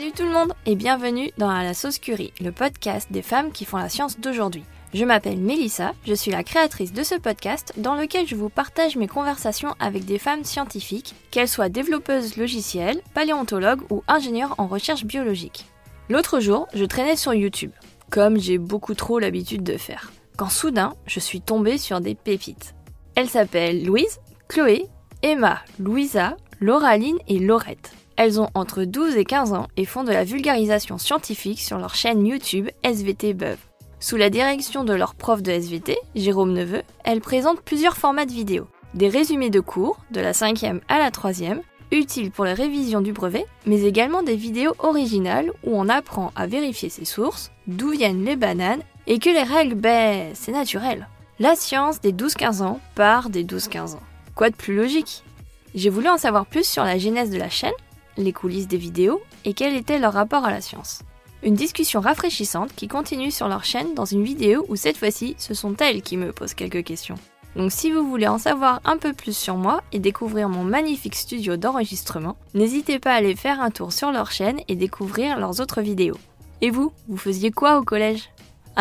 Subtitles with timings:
[0.00, 3.66] Salut tout le monde et bienvenue dans la sauce curie, le podcast des femmes qui
[3.66, 4.64] font la science d'aujourd'hui.
[4.94, 8.96] Je m'appelle Mélissa, je suis la créatrice de ce podcast dans lequel je vous partage
[8.96, 15.04] mes conversations avec des femmes scientifiques, qu'elles soient développeuses logicielles, paléontologues ou ingénieurs en recherche
[15.04, 15.66] biologique.
[16.08, 17.72] L'autre jour, je traînais sur YouTube,
[18.08, 22.74] comme j'ai beaucoup trop l'habitude de faire, quand soudain, je suis tombée sur des pépites.
[23.16, 24.86] Elles s'appellent Louise, Chloé,
[25.20, 27.92] Emma, Louisa, Lauraline et Laurette.
[28.22, 31.94] Elles ont entre 12 et 15 ans et font de la vulgarisation scientifique sur leur
[31.94, 33.56] chaîne YouTube SVT Buv.
[33.98, 38.32] Sous la direction de leur prof de SVT, Jérôme Neveu, elles présentent plusieurs formats de
[38.32, 38.66] vidéos.
[38.92, 43.14] Des résumés de cours, de la 5e à la 3e, utiles pour la révision du
[43.14, 48.26] brevet, mais également des vidéos originales où on apprend à vérifier ses sources, d'où viennent
[48.26, 51.08] les bananes, et que les règles, ben, c'est naturel.
[51.38, 54.02] La science des 12-15 ans part des 12-15 ans.
[54.34, 55.24] Quoi de plus logique?
[55.74, 57.72] J'ai voulu en savoir plus sur la genèse de la chaîne,
[58.16, 61.02] les coulisses des vidéos et quel était leur rapport à la science.
[61.42, 65.54] Une discussion rafraîchissante qui continue sur leur chaîne dans une vidéo où cette fois-ci ce
[65.54, 67.16] sont elles qui me posent quelques questions.
[67.56, 71.16] Donc si vous voulez en savoir un peu plus sur moi et découvrir mon magnifique
[71.16, 75.60] studio d'enregistrement, n'hésitez pas à aller faire un tour sur leur chaîne et découvrir leurs
[75.60, 76.18] autres vidéos.
[76.60, 78.30] Et vous, vous faisiez quoi au collège?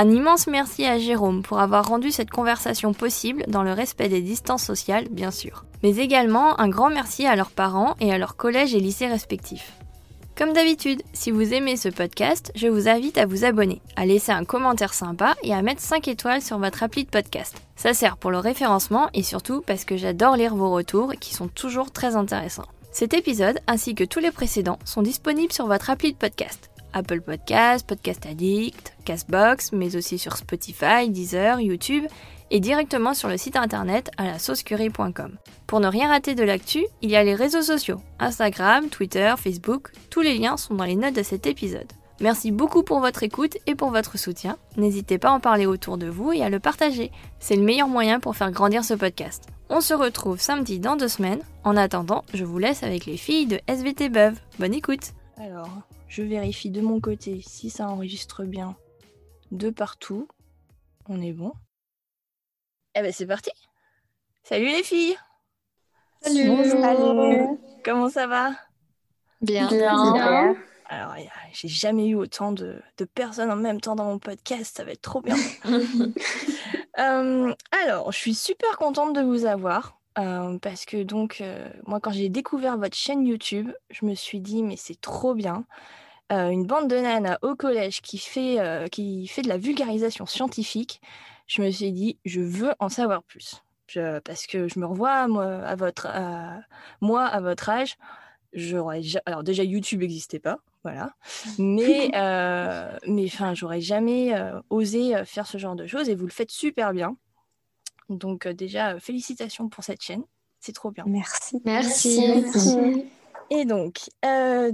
[0.02, 4.22] Un immense merci à Jérôme pour avoir rendu cette conversation possible dans le respect des
[4.22, 5.66] distances sociales, bien sûr.
[5.84, 9.74] Mais également un grand merci à leurs parents et à leurs collèges et lycées respectifs.
[10.38, 14.32] Comme d'habitude, si vous aimez ce podcast, je vous invite à vous abonner, à laisser
[14.32, 17.62] un commentaire sympa et à mettre 5 étoiles sur votre appli de podcast.
[17.76, 21.50] Ça sert pour le référencement et surtout parce que j'adore lire vos retours qui sont
[21.50, 22.70] toujours très intéressants.
[22.94, 26.69] Cet épisode, ainsi que tous les précédents, sont disponibles sur votre appli de podcast.
[26.94, 32.06] Apple Podcast, Podcast Addict, Castbox, mais aussi sur Spotify, Deezer, YouTube
[32.52, 35.38] et directement sur le site internet à la saucecurie.com.
[35.68, 39.92] Pour ne rien rater de l'actu, il y a les réseaux sociaux, Instagram, Twitter, Facebook,
[40.10, 41.92] tous les liens sont dans les notes de cet épisode.
[42.22, 44.58] Merci beaucoup pour votre écoute et pour votre soutien.
[44.76, 47.12] N'hésitez pas à en parler autour de vous et à le partager.
[47.40, 49.46] C'est le meilleur moyen pour faire grandir ce podcast.
[49.70, 51.42] On se retrouve samedi dans deux semaines.
[51.64, 54.34] En attendant, je vous laisse avec les filles de SVT Buv.
[54.58, 55.70] Bonne écoute Alors,
[56.10, 58.76] je vérifie de mon côté si ça enregistre bien
[59.52, 60.28] de partout.
[61.08, 61.54] On est bon.
[62.96, 63.52] Eh ben c'est parti.
[64.44, 65.16] Salut les filles.
[66.22, 66.50] Salut.
[66.50, 67.58] Bonjour.
[67.86, 68.52] Comment ça va?
[69.42, 69.68] Bien.
[69.70, 70.56] Bien.
[70.92, 71.16] Alors,
[71.54, 74.78] j'ai jamais eu autant de, de personnes en même temps dans mon podcast.
[74.78, 75.38] Ça va être trop bien.
[76.98, 79.99] Euh, alors, je suis super contente de vous avoir.
[80.18, 84.40] Euh, parce que donc, euh, moi, quand j'ai découvert votre chaîne YouTube, je me suis
[84.42, 85.66] dit, mais c'est trop bien.
[86.32, 91.02] Euh, une bande de nanas au collège qui fait, qui fait de la vulgarisation scientifique.
[91.48, 93.64] Je me suis dit, je veux en savoir plus.
[93.88, 96.08] Je- parce que je me revois, moi, à votre,
[97.02, 97.98] moi, à votre âge,
[98.54, 101.12] j'aurais ja- alors déjà YouTube n'existait pas, voilà,
[101.58, 102.10] mais
[103.08, 104.34] mais enfin j'aurais jamais
[104.70, 107.18] osé faire ce genre de choses et vous le faites super bien.
[108.10, 110.24] Donc euh, déjà euh, félicitations pour cette chaîne,
[110.60, 111.04] c'est trop bien.
[111.08, 111.62] Merci.
[111.66, 113.06] Merci.
[113.50, 114.72] Et donc euh,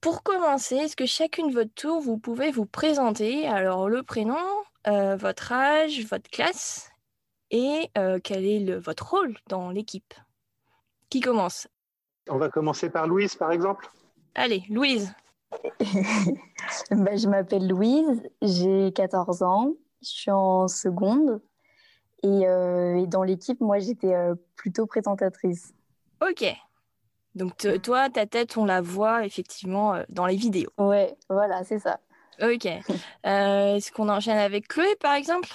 [0.00, 3.46] pour commencer, est-ce que chacune votre tour vous pouvez vous présenter?
[3.46, 4.36] Alors le prénom,
[4.86, 6.90] euh, votre âge, votre classe
[7.50, 10.14] et euh, quel est le, votre rôle dans l'équipe?
[11.10, 11.66] Qui commence?
[12.28, 13.90] On va commencer par Louise, par exemple.
[14.34, 15.12] Allez, Louise.
[16.90, 19.72] Ben, je m'appelle Louise, j'ai 14 ans,
[20.02, 21.40] je suis en seconde
[22.22, 25.72] et, euh, et dans l'équipe, moi j'étais euh, plutôt présentatrice.
[26.20, 26.44] Ok.
[27.34, 30.70] Donc toi, ta tête, on la voit effectivement euh, dans les vidéos.
[30.78, 32.00] Ouais, voilà, c'est ça.
[32.42, 32.66] Ok.
[32.66, 35.48] Euh, Est-ce qu'on enchaîne avec Chloé, par exemple?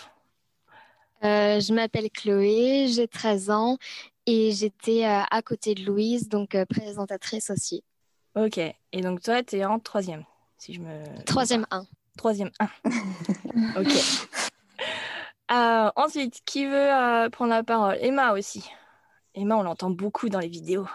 [1.23, 3.77] Euh, je m'appelle Chloé, j'ai 13 ans
[4.25, 7.83] et j'étais euh, à côté de Louise, donc euh, présentatrice aussi.
[8.35, 8.57] Ok.
[8.57, 10.23] Et donc toi, tu es en troisième,
[10.57, 11.23] si je me...
[11.25, 11.85] Troisième 1.
[12.17, 12.67] Troisième 1.
[13.81, 13.91] ok.
[15.51, 17.97] Euh, ensuite, qui veut euh, prendre la parole?
[18.01, 18.69] Emma aussi.
[19.35, 20.87] Emma, on l'entend beaucoup dans les vidéos.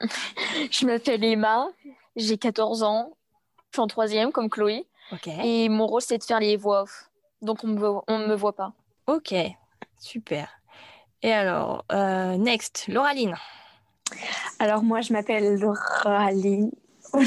[0.70, 1.68] Je m'appelle Emma,
[2.16, 3.12] j'ai 14 ans,
[3.70, 5.28] je suis en troisième comme Chloé, Ok.
[5.28, 7.10] et mon rôle c'est de faire les voix off.
[7.42, 8.72] Donc on me, voit- on me voit pas.
[9.06, 9.34] Ok.
[9.98, 10.48] Super.
[11.22, 13.36] Et alors, euh, next, Lauraline.
[14.58, 16.70] Alors moi, je m'appelle Lauraline.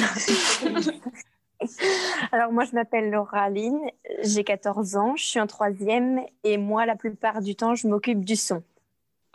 [2.31, 3.79] Alors moi, je m'appelle Lauraline,
[4.21, 8.23] j'ai 14 ans, je suis en troisième et moi, la plupart du temps, je m'occupe
[8.23, 8.63] du son.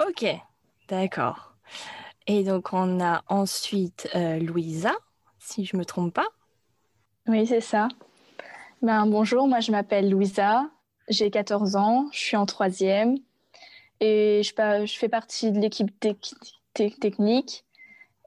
[0.06, 0.24] Ok.
[0.88, 1.54] D'accord.
[2.26, 4.92] Et donc, on a ensuite euh, Louisa,
[5.38, 6.28] si je me trompe pas.
[7.26, 7.88] Oui, c'est ça.
[8.80, 10.70] Ben, bonjour, moi je m'appelle Louisa,
[11.08, 13.16] j'ai 14 ans, je suis en troisième
[13.98, 16.34] et je, fais partie de l'équipe tec-
[16.74, 17.64] tec- technique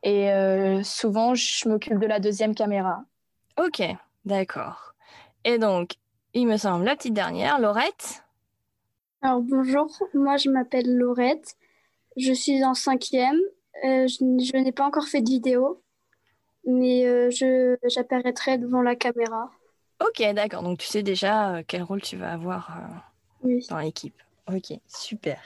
[0.03, 3.05] et euh, souvent je m'occupe de la deuxième caméra.
[3.57, 3.81] Ok,
[4.25, 4.93] d'accord.
[5.43, 5.91] Et donc,
[6.33, 8.23] il me semble, la petite dernière, Laurette?
[9.21, 11.55] Alors bonjour, moi je m'appelle Laurette,
[12.17, 13.39] je suis en cinquième,
[13.85, 15.81] Euh, je, n'ai pas encore fait de vidéo,
[16.65, 19.49] mais euh, je j'apparaîtrai devant la caméra.
[20.01, 20.61] Ok, d'accord.
[20.63, 22.77] Donc, tu sais déjà euh, quel rôle tu vas avoir
[23.43, 23.65] Oui.
[23.69, 24.15] dans l'équipe.
[24.47, 25.39] Ok, super.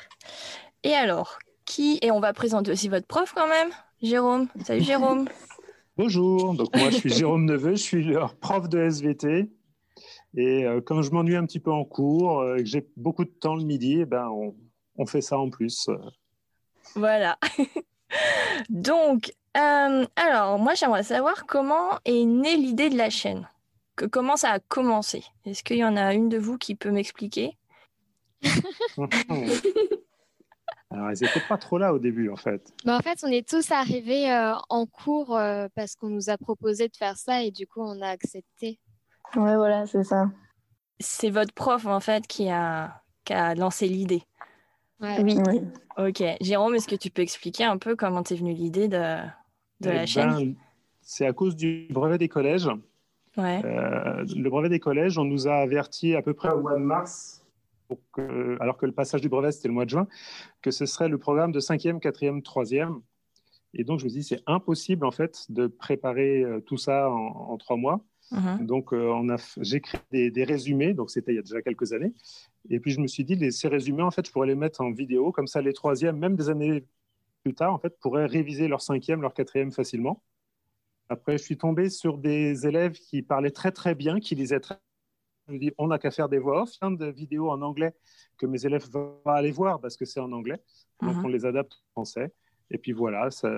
[0.84, 2.00] Et alors, qui...
[2.02, 3.70] Et on va présenter aussi votre prof quand même,
[4.02, 4.48] Jérôme?
[4.64, 5.28] Salut Jérôme.
[5.98, 9.50] Bonjour, donc moi je suis Jérôme Neveu, je suis leur prof de SVT.
[10.36, 13.24] Et euh, comme je m'ennuie un petit peu en cours, euh, et que j'ai beaucoup
[13.24, 14.54] de temps le midi, eh ben, on,
[14.98, 15.90] on fait ça en plus.
[16.96, 17.40] Voilà.
[18.70, 23.48] Donc, euh, alors, moi, j'aimerais savoir comment est née l'idée de la chaîne.
[23.96, 25.24] Que, comment ça a commencé?
[25.46, 27.58] Est-ce qu'il y en a une de vous qui peut m'expliquer?
[30.92, 32.74] Alors, ils n'étaient pas trop là au début, en fait.
[32.86, 36.38] Bah, en fait, on est tous arrivés euh, en cours euh, parce qu'on nous a
[36.38, 38.80] proposé de faire ça et du coup, on a accepté.
[39.36, 40.30] Ouais, voilà, c'est ça.
[41.00, 44.24] C'est votre prof, en fait, qui a, qui a lancé l'idée.
[45.02, 45.22] Ouais.
[45.22, 45.38] Oui.
[45.48, 45.62] oui.
[45.98, 46.24] Ok.
[46.42, 49.18] Jérôme, est-ce que tu peux expliquer un peu comment t'es venue l'idée de,
[49.82, 50.56] de Eh la chaîne ben,
[51.02, 52.70] c'est à cause du brevet des collèges.
[53.38, 53.62] Ouais.
[53.66, 56.84] Euh, le brevet des collèges, on nous a averti à peu près au mois de
[56.84, 57.45] mars,
[57.88, 60.08] pour que- alors que le passage du brevet c'était le mois de juin,
[60.62, 63.02] que ce serait le programme de 5e, 4e, 3e.
[63.74, 67.16] Et donc je me dis c'est impossible en fait de préparer euh, tout ça en,
[67.52, 68.02] en trois mois.
[68.32, 68.66] Mhm.
[68.66, 72.14] Donc euh, j'ai créé des, des résumés, donc c'était il y a déjà quelques années.
[72.70, 74.82] Et puis je me suis dit les, ces résumés en fait je pourrais les mettre
[74.82, 76.86] en vidéo, comme ça les troisièmes, même des années
[77.44, 80.24] plus tard en fait pourraient réviser leur cinquième, leur quatrième facilement.
[81.10, 84.80] Après, je suis tombé sur des élèves qui parlaient très très bien, qui lisaient très.
[85.48, 87.94] Je me dis, on n'a qu'à faire des voix off, plein de vidéos en anglais
[88.38, 90.60] que mes élèves vont aller voir parce que c'est en anglais.
[91.02, 91.26] Donc Mhm.
[91.26, 92.34] on les adapte en français.
[92.72, 93.50] Et puis voilà, ça,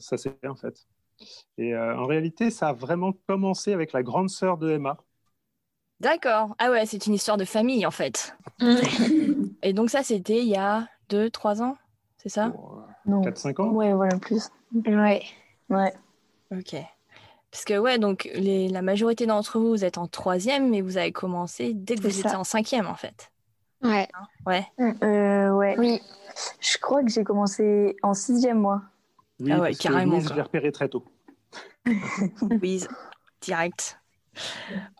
[0.00, 0.86] ça s'est fait en fait.
[1.56, 4.98] Et euh, en réalité, ça a vraiment commencé avec la grande sœur de Emma.
[6.00, 6.54] D'accord.
[6.58, 8.36] Ah ouais, c'est une histoire de famille, en fait.
[9.62, 11.78] Et donc ça, c'était il y a deux, trois ans,
[12.18, 12.50] c'est ça?
[12.50, 13.22] Pour, Non.
[13.22, 13.70] 4-5 ans?
[13.70, 14.50] Ouais, voilà, plus.
[14.74, 15.22] Ouais.
[15.70, 15.92] Ouais.
[16.52, 16.76] Ok.
[17.56, 20.98] Parce que ouais, donc les, la majorité d'entre vous, vous êtes en troisième, mais vous
[20.98, 22.38] avez commencé dès que vous étiez ça.
[22.38, 23.32] en cinquième, en fait.
[23.82, 24.06] Ouais.
[24.44, 24.66] Ouais.
[25.02, 25.74] Euh, ouais.
[25.78, 26.02] Oui.
[26.60, 28.82] Je crois que j'ai commencé en sixième mois.
[29.40, 31.02] Oui, Ah ouais, parce que carrément, je l'ai repéré très tôt.
[32.50, 32.88] Louise,
[33.40, 33.98] direct.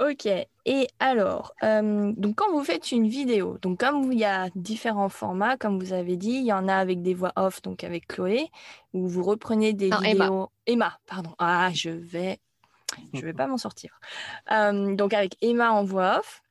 [0.00, 0.24] Ok.
[0.64, 4.48] Et alors, euh, donc quand vous faites une vidéo, donc comme vous- il y a
[4.54, 7.84] différents formats, comme vous avez dit, il y en a avec des voix off, donc
[7.84, 8.48] avec Chloé,
[8.94, 10.24] où vous reprenez des Non, Emma.
[10.24, 10.48] vidéos.
[10.66, 11.34] Emma, pardon.
[11.38, 12.38] Ah, je vais,
[13.14, 14.00] je vais pas m'en sortir.
[14.50, 16.42] Euh, donc avec Emma en voix off.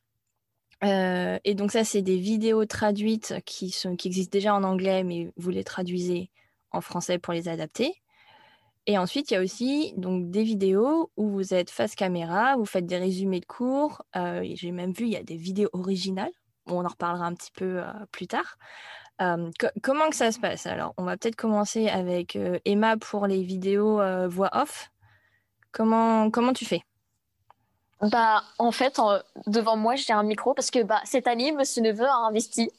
[0.83, 5.03] Euh, et donc ça, c'est des vidéos traduites qui sont, qui existent déjà en anglais,
[5.03, 6.29] mais vous les traduisez
[6.71, 7.93] en français pour les adapter.
[8.85, 12.65] Et ensuite, il y a aussi donc des vidéos où vous êtes face caméra, vous
[12.65, 14.03] faites des résumés de cours.
[14.15, 16.31] Euh, J'ai même vu, il y a des vidéos originales.
[16.67, 17.81] On en reparlera un petit peu
[18.11, 18.57] plus tard.
[19.19, 20.65] Co- comment que ça se passe?
[20.65, 24.91] Alors, on va peut-être commencer avec Emma pour les vidéos voix off.
[25.75, 26.81] Comment, comment tu fais?
[28.01, 31.81] Bah, en fait, en- devant moi, j'ai un micro parce que bah, cette année, Monsieur
[31.81, 32.71] Neveu a investi.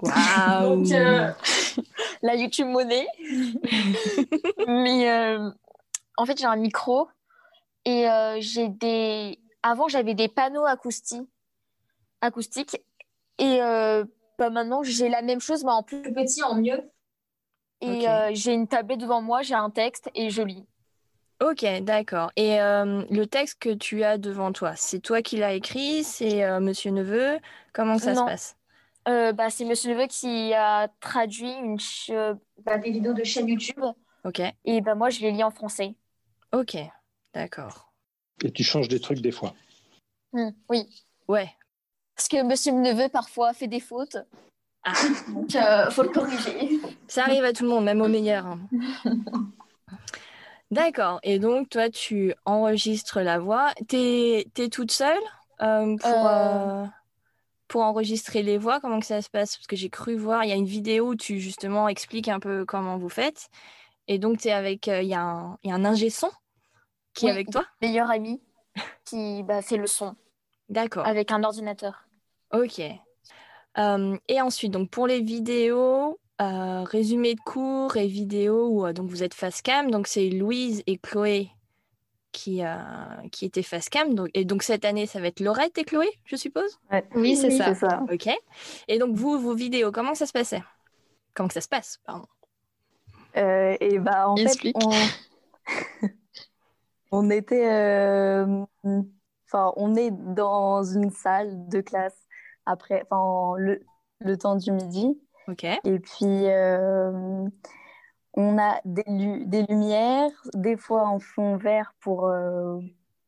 [0.00, 1.32] Donc, euh,
[2.22, 3.08] la YouTube monnaie.
[4.68, 5.50] Mais euh,
[6.16, 7.08] en fait, j'ai un micro
[7.84, 9.40] et euh, j'ai des.
[9.64, 11.28] Avant, j'avais des panneaux acoustiques,
[12.20, 12.80] acoustiques
[13.38, 13.58] et
[14.38, 16.88] bah, maintenant, j'ai la même chose, mais en plus petit, en mieux.
[17.80, 20.64] Et j'ai une tablette devant moi, j'ai un texte et je lis.
[21.40, 22.32] Ok, d'accord.
[22.36, 26.42] Et euh, le texte que tu as devant toi, c'est toi qui l'as écrit C'est
[26.44, 27.38] euh, Monsieur Neveu?
[27.72, 28.26] Comment ça se Non.
[28.26, 28.56] passe?
[29.06, 33.22] Euh, bah, c'est Monsieur Neveu qui a traduit une ch- euh, bah, des vidéos de
[33.22, 33.82] chaîne YouTube
[34.24, 35.94] Ok, et bah, moi, je les lis en français.
[36.52, 36.76] ok,
[37.32, 37.92] d'accord.
[38.42, 39.54] Et tu changes des trucs des fois.
[40.32, 41.04] Hmm, oui.
[41.28, 41.48] Ouais.
[42.16, 44.16] Parce que Monsieur Neveu, parfois, fait des fautes.
[44.82, 44.92] Ah.
[45.28, 46.80] Donc, euh, faut le corriger.
[47.06, 48.44] Ça arrive à tout le monde, même au meilleur.
[48.46, 48.58] hein.
[50.70, 51.18] D'accord.
[51.22, 53.72] Et donc, toi, tu enregistres la voix.
[53.88, 55.16] T'es, t'es toute seule
[55.62, 56.84] euh, pour, Euh.
[56.84, 56.86] euh,
[57.68, 58.80] pour enregistrer les voix?
[58.80, 59.56] Comment que ça se passe?
[59.56, 62.40] Parce que j'ai cru voir, il y a une vidéo où tu justement expliques un
[62.40, 63.48] peu comment vous faites.
[64.08, 66.30] Et donc, t'es avec, il y a un, il y a un ingé son
[67.14, 67.64] qui est avec toi?
[67.82, 68.40] Meilleur ami
[69.04, 70.16] qui bah, fait le son
[70.68, 71.06] D'accord.
[71.06, 72.06] avec un ordinateur.
[72.52, 72.78] Ok.
[72.80, 79.10] Et ensuite, donc pour les vidéos, euh, résumé de cours et vidéos où euh, donc
[79.10, 81.50] vous êtes face cam, donc c'est Louise et Chloé
[82.32, 82.76] qui, euh,
[83.32, 84.14] qui étaient face cam.
[84.14, 86.78] Donc, et donc cette année, ça va être Laurette et Chloé, je suppose?
[86.90, 87.04] Ouais.
[87.14, 88.04] Oui, c'est ça.
[88.10, 88.28] Ok.
[88.86, 90.62] Et donc vous, vos vidéos, comment ça se passait?
[91.34, 92.26] Comment que ça se passe, pardon?
[93.36, 94.76] Euh, et bah, en Explique.
[94.80, 94.86] fait,
[96.04, 96.08] on...
[97.10, 98.64] On était, euh,
[99.46, 102.26] enfin, on est dans une salle de classe
[102.66, 103.80] après, enfin, le,
[104.20, 105.18] le temps du midi.
[105.48, 105.64] Ok.
[105.64, 107.48] Et puis, euh,
[108.34, 112.78] on a des, lu- des lumières, des fois en fond vert pour, euh,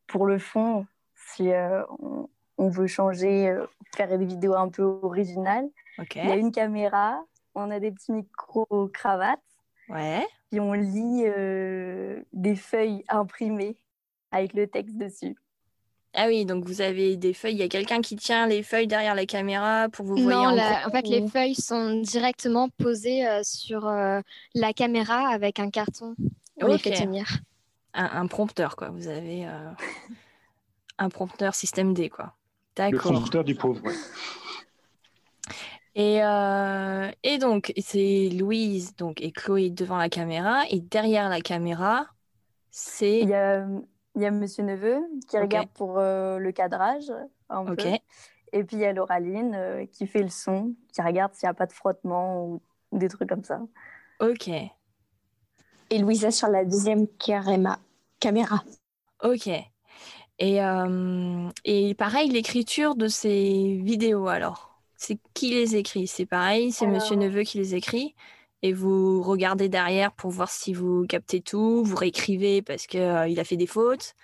[0.07, 3.57] pour le fond, si euh, on, on veut changer,
[3.97, 5.69] faire des vidéos un peu originales.
[5.99, 6.17] Ok.
[6.17, 7.23] Il y a une caméra,
[7.55, 9.41] on a des petits micros cravates,
[9.89, 10.25] Ouais.
[10.51, 13.77] puis on lit euh, des feuilles imprimées
[14.31, 15.37] avec le texte dessus.
[16.13, 17.55] Ah oui, donc vous avez des feuilles.
[17.55, 20.47] Il y a quelqu'un qui tient les feuilles derrière la caméra pour vous voyez Non,
[20.49, 24.21] en la- gros en fait, les ou- feuilles sont directement posées euh, sur euh,
[24.55, 26.17] la caméra avec un carton.
[26.61, 26.97] On les fait Ok.
[27.05, 27.27] tenir.
[27.95, 28.89] un, un prompteur, quoi.
[28.91, 29.71] Vous avez euh,
[30.99, 32.35] un prompteur système D, quoi.
[32.79, 33.13] Le D'accord.
[33.13, 33.81] prompteur du pauvre.
[33.85, 33.95] ouais.
[35.97, 40.63] Et, euh, et donc, c'est Louise donc, et Chloé devant la caméra.
[40.71, 42.07] Et derrière la caméra,
[42.71, 43.21] c'est...
[43.21, 43.67] Il y a,
[44.17, 47.13] il y a Monsieur Neveu qui regarde pour euh, le cadrage
[47.49, 47.75] un peu.
[48.53, 51.51] Et puis il y a Lauraline euh, qui fait le son, qui regarde s'il n'y
[51.51, 52.61] a pas de frottement ou
[52.93, 53.61] des trucs comme ça.
[54.21, 54.49] Ok.
[54.49, 57.79] Et Louisa sur la deuxième caréma-
[58.19, 58.65] caméra.
[59.23, 59.49] Ok.
[60.39, 66.07] Et, euh, et pareil, l'écriture de ces vidéos, alors, c'est qui les écrit?
[66.07, 68.15] C'est pareil, c'est Monsieur Alors- Neveu qui les écrit.
[68.63, 73.29] Et vous regardez derrière pour voir si vous captez tout, vous réécrivez parce que, euh,
[73.29, 74.15] il a fait des fautes.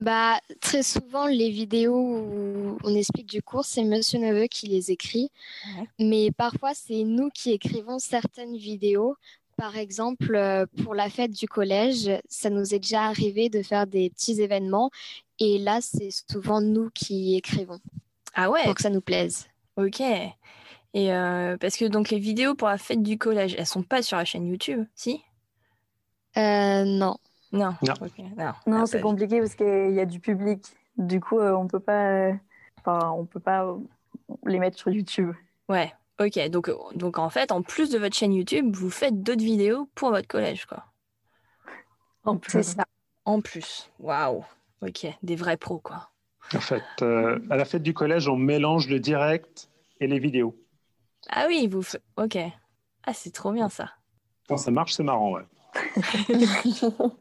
[0.00, 4.90] Bah, très souvent, les vidéos où on explique du cours, c'est Monsieur Neveu qui les
[4.90, 5.30] écrit.
[5.64, 5.88] Ouais.
[5.98, 9.16] Mais parfois, c'est nous qui écrivons certaines vidéos.
[9.56, 13.86] Par exemple, euh, pour la fête du collège, ça nous est déjà arrivé de faire
[13.86, 14.90] des petits événements.
[15.38, 17.80] Et là, c'est souvent nous qui écrivons
[18.34, 19.46] Ah ouais, pour que ça nous plaise.
[19.78, 20.02] ok.
[20.94, 24.02] Et euh, parce que donc les vidéos pour la fête du collège, elles sont pas
[24.02, 25.22] sur la chaîne YouTube, si?
[26.36, 27.16] Euh, non.
[27.52, 27.74] Non.
[27.82, 27.94] Non.
[28.36, 28.52] Non.
[28.66, 30.64] Non, Ah, c'est bah, compliqué parce qu'il y a du public.
[30.96, 32.30] Du coup, euh, on peut pas,
[32.78, 33.76] enfin, on peut pas
[34.46, 35.32] les mettre sur YouTube.
[35.68, 36.48] Ouais, ok.
[36.50, 40.10] Donc, donc en fait, en plus de votre chaîne YouTube, vous faites d'autres vidéos pour
[40.10, 40.84] votre collège, quoi.
[42.24, 42.62] En C'est plus.
[42.62, 42.84] ça.
[43.24, 43.90] En plus.
[44.00, 44.44] Waouh.
[44.82, 46.10] Ok, des vrais pros, quoi.
[46.54, 49.68] En fait, euh, à la fête du collège, on mélange le direct
[50.00, 50.54] et les vidéos.
[51.28, 52.38] Ah oui, vous fa- Ok.
[53.04, 53.90] Ah, c'est trop bien ça.
[54.48, 55.42] Quand ça marche, c'est marrant, ouais.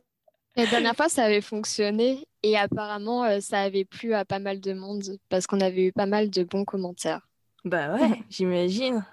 [0.55, 4.61] La dernière fois, ça avait fonctionné et apparemment, euh, ça avait plu à pas mal
[4.61, 7.27] de monde parce qu'on avait eu pas mal de bons commentaires.
[7.65, 9.05] Bah ouais, j'imagine.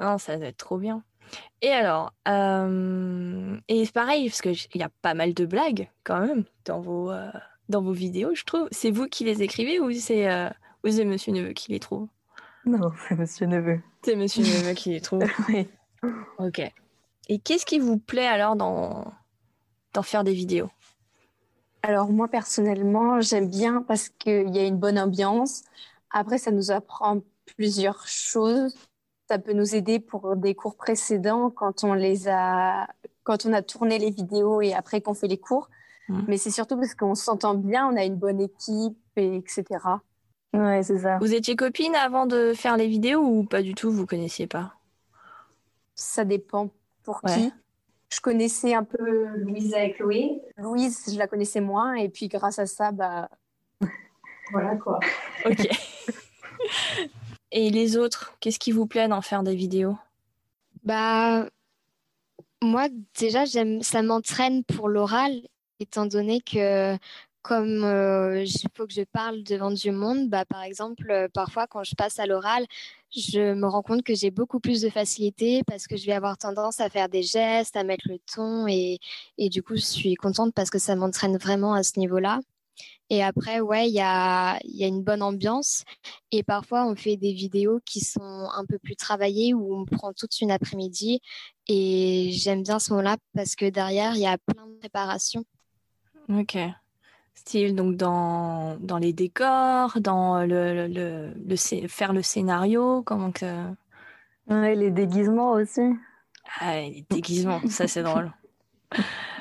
[0.00, 1.02] Non, ça doit être trop bien.
[1.60, 6.20] Et alors, euh, et c'est pareil, parce qu'il y a pas mal de blagues quand
[6.20, 7.30] même dans vos, euh,
[7.68, 8.68] dans vos vidéos, je trouve.
[8.70, 10.48] C'est vous qui les écrivez ou c'est euh,
[10.84, 12.08] ou c'est Monsieur Neveu qui les trouve?
[12.66, 13.80] Non, c'est Monsieur Neveu.
[14.04, 15.24] C'est Monsieur Neveu qui les trouve.
[15.48, 15.68] Oui.
[16.38, 16.60] Ok.
[17.28, 19.12] Et qu'est-ce qui vous plaît alors dans,
[19.94, 20.68] dans faire des vidéos?
[21.82, 25.62] Alors moi personnellement, j'aime bien parce qu'il y a une bonne ambiance.
[26.10, 27.22] Après, ça nous apprend
[27.56, 28.74] plusieurs choses.
[29.28, 32.88] Ça peut nous aider pour des cours précédents quand on les a,
[33.24, 35.68] quand on a tourné les vidéos et après qu'on fait les cours.
[36.08, 36.24] Mhm.
[36.28, 39.64] Mais c'est surtout parce qu'on s'entend bien, on a une bonne équipe, et etc.
[40.52, 41.18] Ouais, c'est ça.
[41.18, 44.74] Vous étiez copines avant de faire les vidéos ou pas du tout, vous connaissiez pas?
[45.94, 46.70] Ça dépend
[47.02, 47.34] pour Ouais.
[47.34, 47.52] qui.
[48.12, 50.40] Je connaissais un peu Louisa et Chloé.
[50.56, 53.28] Louise, je la connaissais moins et puis grâce à ça, bah
[54.52, 55.00] voilà quoi.
[55.44, 55.68] Ok.
[57.52, 59.96] Et les autres, qu'est-ce qui vous plaît d'en faire des vidéos?
[60.84, 61.48] Bah,
[62.62, 62.88] moi,
[63.18, 65.32] déjà, j'aime, ça m'entraîne pour l'oral,
[65.80, 66.96] étant donné que
[67.46, 71.68] comme euh, il faut que je parle devant du monde, bah, par exemple, euh, parfois
[71.68, 72.66] quand je passe à l'oral,
[73.16, 76.36] je me rends compte que j'ai beaucoup plus de facilité parce que je vais avoir
[76.38, 78.98] tendance à faire des gestes, à mettre le ton et,
[79.38, 82.40] et du coup, je suis contente parce que ça m'entraîne vraiment à ce niveau-là.
[83.10, 85.84] Et après, ouais, il y a, y a une bonne ambiance.
[86.32, 90.12] Et parfois, on fait des vidéos qui sont un peu plus travaillées où on prend
[90.12, 91.20] toute une après-midi.
[91.68, 95.44] Et j'aime bien ce moment-là parce que derrière, il y a plein de préparation.
[96.28, 96.58] Ok.
[97.36, 103.46] Style, donc dans, dans les décors, dans le, le, le- faire le scénario, comment que...
[104.48, 105.82] Ouais, les déguisements aussi.
[106.60, 108.32] Ah, les déguisements, ça c'est drôle.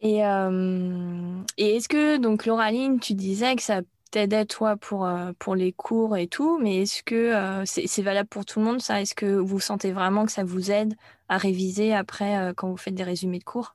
[0.00, 3.80] Et, euh, et est-ce que, donc Lauraline, tu disais que ça
[4.10, 8.28] t'aidait toi pour, euh, pour les cours et tout, mais est-ce que euh, c'est valable
[8.28, 9.00] pour tout le monde ça?
[9.00, 10.94] Est-ce que vous sentez vraiment que ça vous aide
[11.28, 13.74] à réviser après euh, quand vous faites des résumés de cours?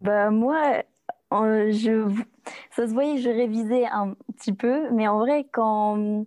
[0.00, 0.82] Bah moi,
[1.32, 2.24] je,
[2.70, 6.24] ça se voyait, je révisais un petit peu, mais en vrai, quand,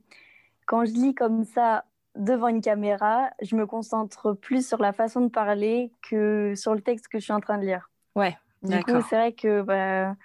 [0.65, 5.21] quand je lis comme ça devant une caméra, je me concentre plus sur la façon
[5.21, 7.89] de parler que sur le texte que je suis en train de lire.
[8.15, 10.15] Ouais, Du coup, c'est vrai que bah,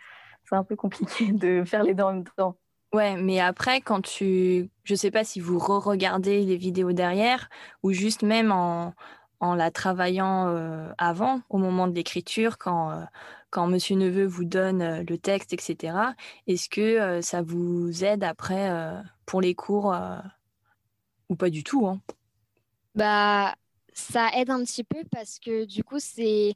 [0.44, 2.56] c'est un peu compliqué de faire les deux en même temps.
[2.92, 4.70] Ouais, mais après, quand tu.
[4.84, 7.48] Je sais pas si vous re-regardez les vidéos derrière
[7.82, 8.94] ou juste même en,
[9.40, 13.04] en la travaillant euh, avant, au moment de l'écriture, quand, euh,
[13.54, 15.96] quand Monsieur Neveu vous donne euh, le texte, etc.
[16.48, 18.68] Est-ce que ça vous aide après
[19.26, 19.96] pour les cours
[21.28, 22.00] ou pas du tout hein?
[22.96, 23.54] Bah,
[23.92, 26.54] ça aide un petit peu parce que du coup, c'est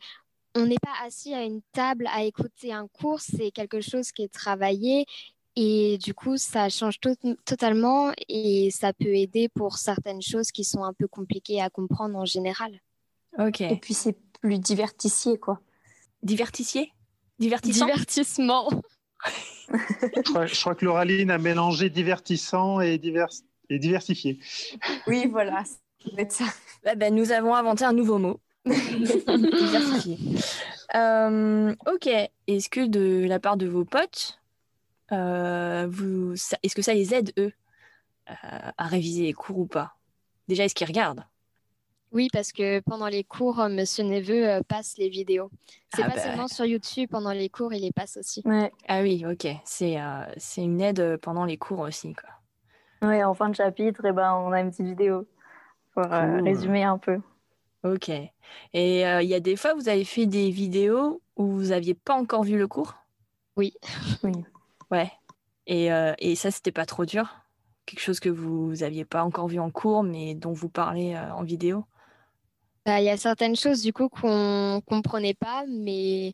[0.56, 4.22] on n'est pas assis à une table à écouter un cours, c'est quelque chose qui
[4.22, 5.06] est travaillé
[5.60, 7.00] et du coup, ça change
[7.44, 12.16] totalement et ça peut aider pour certaines choses qui sont un peu compliquées à comprendre
[12.16, 12.80] en général.
[13.38, 13.60] Ok.
[13.60, 15.60] Et puis c'est plus divertissier, quoi.
[16.22, 16.92] Divertissier
[17.38, 17.86] Divertissant?
[17.86, 18.68] Divertissement.
[19.68, 23.28] je, crois, que Lauraline a mélangé divertissant et, divers,
[23.70, 24.40] et diversifié.
[25.06, 25.64] Oui, voilà.
[26.28, 26.44] Ça.
[26.84, 28.40] Bah, bah, nous avons inventé un nouveau mot.
[28.64, 30.18] diversifié.
[30.94, 32.08] Euh, ok.
[32.46, 34.40] Est-ce que de la part de vos potes,
[35.12, 37.52] euh, vous, est-ce que ça les aide, eux,
[38.30, 39.96] euh, à réviser les cours ou pas?
[40.48, 41.24] Déjà, est-ce qu'ils regardent?
[42.12, 45.50] Oui, parce que pendant les cours, euh, Monsieur Neveu passe les vidéos.
[45.94, 46.22] C'est Ah pas bah.
[46.22, 48.42] seulement sur YouTube, pendant les cours, il les passe aussi.
[48.44, 48.72] Ouais.
[48.88, 49.46] Ah oui, ok.
[49.64, 49.96] C'est
[50.36, 52.30] c'est une aide pendant les cours aussi, quoi.
[53.08, 55.28] Ouais, en fin de chapitre, eh ben, on a une petite vidéo
[55.92, 57.20] pour euh, résumer un peu.
[57.84, 58.08] Ok.
[58.08, 58.30] Et
[58.72, 62.42] il y a des fois, vous avez fait des vidéos où vous aviez pas encore
[62.42, 62.94] vu le cours?
[63.56, 63.74] Oui.
[64.22, 64.32] Oui.
[64.90, 65.12] Ouais.
[65.66, 67.28] Et, euh, et ça, c'était pas trop dur?
[67.84, 71.30] Quelque chose que vous aviez pas encore vu en cours, mais dont vous parlez euh,
[71.34, 71.84] en vidéo?
[72.88, 76.32] Bah, Il y a certaines choses du coup qu'on comprenait pas, mais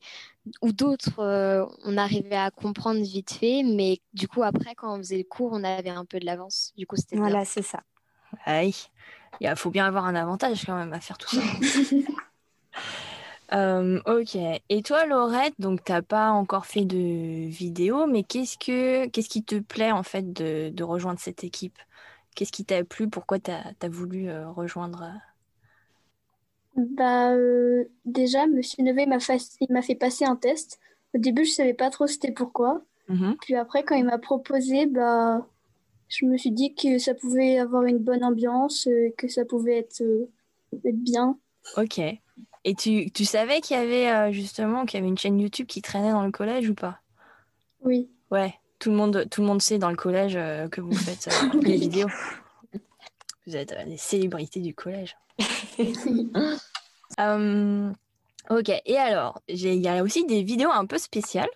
[0.63, 4.99] ou d'autres euh, on arrivait à comprendre vite fait, mais du coup après quand on
[4.99, 6.73] faisait le cours, on avait un peu de l'avance.
[6.77, 7.17] Du coup c'était.
[7.17, 7.81] Voilà, c'est ça.
[8.45, 8.77] Aïe.
[9.41, 11.43] Il faut bien avoir un avantage quand même à faire tout ça.
[13.53, 14.37] Euh, ok.
[14.69, 19.45] Et toi, Laurette, donc t'as pas encore fait de vidéo, mais qu'est-ce que qu'est-ce qui
[19.45, 21.79] te plaît en fait de, de rejoindre cette équipe?
[22.35, 23.09] Qu'est-ce qui t'a plu?
[23.09, 25.13] Pourquoi t'as as voulu euh, rejoindre
[26.77, 29.19] Bah, euh, déjà, Monsieur Neveu m'a
[29.61, 30.81] il m'a fait passer un test.
[31.15, 32.83] Au début, je savais pas trop c'était pourquoi.
[33.09, 33.37] Mhm.
[33.41, 35.47] Puis après, quand il m'a proposé, bah,
[36.09, 39.79] je me suis dit que ça pouvait avoir une bonne ambiance, euh, que ça pouvait
[39.79, 40.29] être, euh,
[40.85, 41.39] être bien.
[41.77, 41.99] Ok.
[42.67, 45.67] Et tu, tu savais qu'il y avait euh, justement qu'il y avait une chaîne YouTube
[45.67, 47.01] qui traînait dans le collège ou pas?
[47.83, 48.09] Oui.
[48.31, 48.55] Ouais.
[48.79, 50.35] Tout le monde tout le monde sait dans le collège
[50.71, 51.29] que vous faites
[51.63, 52.09] les vidéos.
[53.47, 55.17] Vous êtes euh, des célébrités du collège.
[57.21, 57.93] Euh,
[58.51, 61.51] ok, et alors, il y a aussi des vidéos un peu spéciales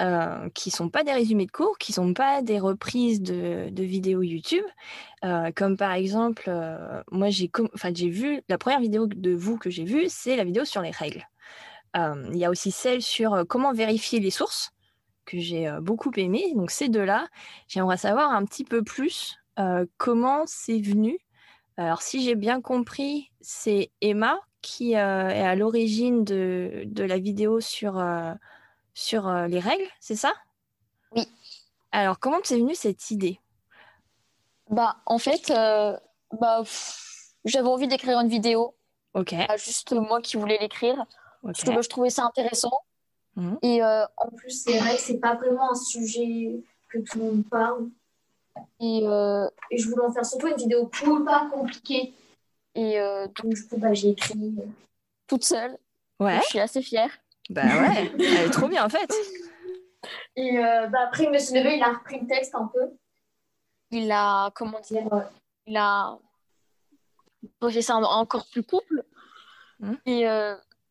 [0.00, 3.82] euh, qui sont pas des résumés de cours, qui sont pas des reprises de, de
[3.82, 4.64] vidéos YouTube,
[5.24, 9.56] Euh, comme par exemple, euh, moi j'ai enfin, j'ai vu la première vidéo de vous
[9.58, 11.26] que j'ai vue, c'est la vidéo sur les règles.
[11.96, 14.70] Euh, Il y a aussi celle sur euh, comment vérifier les sources
[15.26, 16.52] que j'ai euh, beaucoup aimé.
[16.54, 17.26] Donc ces deux-là,
[17.68, 21.18] j'aimerais savoir un petit peu plus euh, comment c'est venu?
[21.76, 27.18] Alors si j'ai bien compris, c'est Emma qui euh, est à l'origine de, de la
[27.18, 28.32] vidéo sur, euh,
[28.94, 30.32] sur les règles, c'est ça?
[31.12, 31.26] Oui.
[31.92, 33.40] Alors comment c'est venu cette idée?
[34.70, 36.62] Bah, en fait, bah,
[37.44, 38.74] j'avais envie d'écrire une vidéo,
[39.12, 39.34] Ok.
[39.46, 41.04] pas juste moi qui voulais l'écrire,
[41.42, 42.78] parce que bah, je trouvais ça intéressant.
[43.36, 43.58] Mhm.
[43.62, 47.44] Et en plus, c'est vrai que c'est pas vraiment un sujet que tout le monde
[47.50, 47.88] parle.
[48.80, 52.12] Et, euh, et je voulais en faire surtout une vidéo cool, pas compliquée.
[52.74, 54.62] Et euh, donc, du coup, bah, j'ai écrit euh,
[55.26, 55.76] toute seule.
[56.20, 57.10] Ouais, Je suis assez fière.
[57.50, 59.12] bah ouais, elle est trop bien en fait.
[60.36, 62.90] Et euh, bah, après, Monsieur Neveu, il a repris le texte un peu.
[63.90, 65.08] Il a, comment dire,
[65.66, 66.18] il a
[67.70, 69.02] fait ça en- encore plus couple.
[69.80, 69.98] Mhm.
[70.06, 70.24] Et,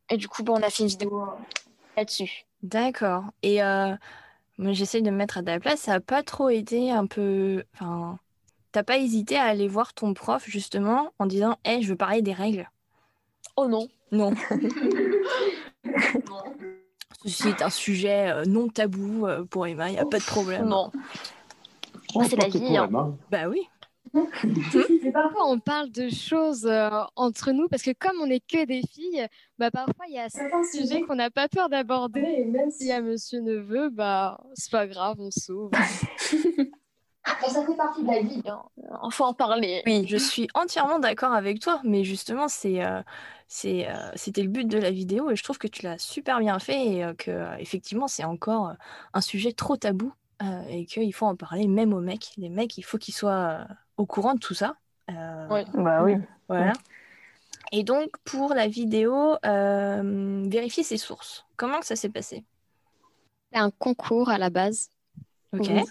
[0.10, 1.26] et du coup, bah, on a fait une vidéo
[1.96, 2.46] là-dessus.
[2.62, 3.26] D'accord.
[3.44, 3.60] Et
[4.64, 7.64] moi j'essaie de me mettre à ta place, ça a pas trop été un peu...
[7.74, 8.18] Enfin,
[8.72, 12.22] t'as pas hésité à aller voir ton prof justement en disant «Hé, je veux parler
[12.22, 12.70] des règles?
[13.56, 13.88] Oh non.».
[14.12, 14.34] Non.
[17.26, 20.24] Ceci est un sujet euh, non tabou euh, pour Emma, il n'y a pas de
[20.24, 20.68] problème.
[20.68, 20.92] Non.
[22.16, 22.90] Oh, c'est pas la vie, hein.
[23.32, 23.68] Bah oui.
[24.14, 28.66] Mais parfois, on parle de choses euh, entre nous parce que comme on n'est que
[28.66, 32.22] des filles, bah, parfois il y a certains sujets qu'on n'a pas peur d'aborder.
[32.22, 35.72] Et même s'il y a Monsieur Neveu, bah, c'est pas grave, on s'ouvre.
[37.26, 38.42] Bah, ça fait partie de la vie.
[38.46, 38.62] Hein.
[39.02, 39.82] Enfin, en parler.
[39.86, 43.02] Oui, je suis entièrement d'accord avec toi, mais justement, c'est, euh,
[43.48, 46.40] c'est, euh, c'était le but de la vidéo et je trouve que tu l'as super
[46.40, 48.74] bien fait et euh, que effectivement, c'est encore
[49.14, 52.32] un sujet trop tabou euh, et qu'il faut en parler même aux mecs.
[52.38, 53.66] Les mecs, il faut qu'ils soient euh,
[53.98, 54.76] au courant de tout ça.
[55.10, 55.66] Euh, Ouais.
[55.74, 56.16] Bah oui.
[56.48, 56.74] Voilà.
[57.72, 61.46] Et donc, pour la vidéo, euh, vérifier ses sources.
[61.58, 62.44] Comment que ça s'est passé?
[63.52, 64.90] C'est un concours à la base.
[65.54, 65.68] Ok.
[65.70, 65.84] Oui.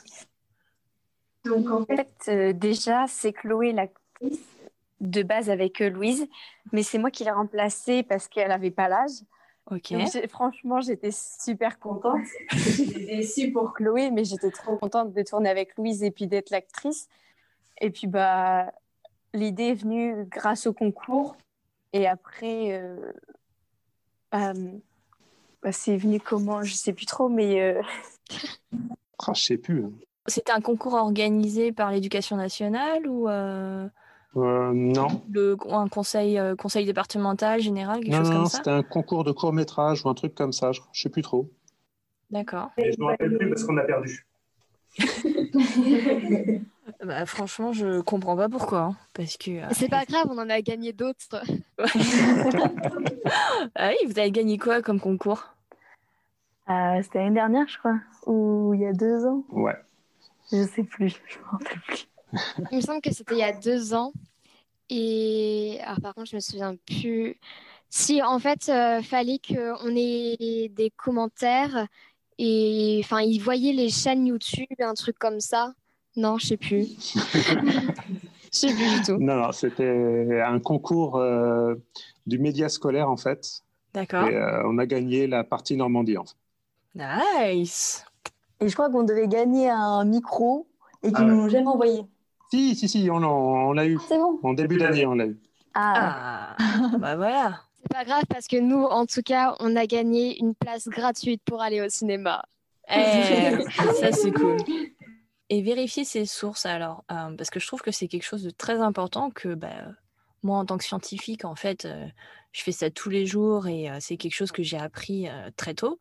[1.45, 4.38] Donc en fait, euh, déjà, c'est Chloé l'actrice
[5.01, 6.29] de base avec euh, Louise,
[6.73, 9.11] mais c'est moi qui l'ai remplacée parce qu'elle n'avait pas l'âge.
[9.71, 9.93] Ok.
[9.93, 12.21] Donc, franchement, j'étais super contente.
[12.51, 16.51] J'étais déçue pour Chloé, mais j'étais trop contente de tourner avec Louise et puis d'être
[16.51, 17.09] l'actrice.
[17.83, 18.73] Et puis, bah,
[19.35, 21.37] l'idée est venue grâce au concours.
[21.92, 23.12] Et après, euh,
[24.31, 24.53] bah,
[25.62, 26.62] bah, c'est venu comment?
[26.62, 27.83] Je sais plus trop, mais euh,
[29.18, 29.85] Ah, je sais plus.
[29.85, 29.92] hein.
[30.27, 33.88] C'était un concours organisé par l'éducation nationale ou euh,
[34.37, 38.42] Euh, non, le, ou un conseil, euh, conseil départemental général, quelque non, chose non, comme
[38.45, 38.59] non, ça?
[38.59, 40.73] c'était un concours de court métrage ou un truc comme ça.
[40.73, 41.51] Je, je sais plus trop.
[42.31, 42.71] D'accord.
[42.79, 44.27] Et je me rappelle plus parce qu'on a perdu.
[47.05, 48.79] Bah, franchement, je comprends pas pourquoi.
[48.81, 49.51] hein, parce que.
[49.51, 51.42] euh, C'est pas grave, on en a gagné d'autres.
[53.75, 55.45] Ah oui, vous avez gagné quoi comme concours?
[56.68, 59.45] Euh, C'était l'année dernière, je crois, ou il y a deux ans.
[59.51, 59.77] Ouais.
[60.53, 62.09] Je sais plus, je me rappelle plus.
[62.73, 64.12] Il me semble que c'était il y a deux ans.
[64.90, 67.38] Et alors, par contre, je me souviens plus.
[67.90, 71.87] Si, en fait, euh, fallait qu'on ait des commentaires
[72.38, 75.75] et enfin, ils voyaient les chaînes YouTube, un truc comme ça.
[76.16, 76.88] Non, je sais plus.
[78.55, 79.16] Je sais plus du tout.
[79.18, 81.75] Non, non, c'était un concours euh,
[82.27, 83.62] du média scolaire en fait.
[83.94, 84.29] D'accord.
[84.29, 86.35] Et euh, on a gagné la partie Normandie en fait.
[86.94, 88.05] Nice.
[88.61, 90.66] Et je crois qu'on devait gagner un micro
[91.03, 91.31] et qu'ils Ah ouais.
[91.31, 92.03] nous l'ont jamais envoyé.
[92.51, 93.98] Si, si, si, on l'a on l'a eu.
[94.07, 94.38] C'est bon.
[94.42, 95.38] En début d'année, on l'a eu.
[95.72, 97.62] Ah, Ah, bah voilà.
[97.81, 101.40] C'est pas grave parce que nous, en tout cas, on a gagné une place gratuite
[101.46, 102.42] pour aller au cinéma.
[102.94, 103.55] Eh,
[103.98, 104.59] ça c'est cool.
[105.53, 108.49] Et vérifier ses sources alors, euh, parce que je trouve que c'est quelque chose de
[108.49, 109.85] très important que bah,
[110.43, 112.07] moi en tant que scientifique, en fait, euh,
[112.53, 115.75] je fais ça tous les jours et euh, c'est quelque chose que j'ai appris très
[115.75, 115.99] tôt.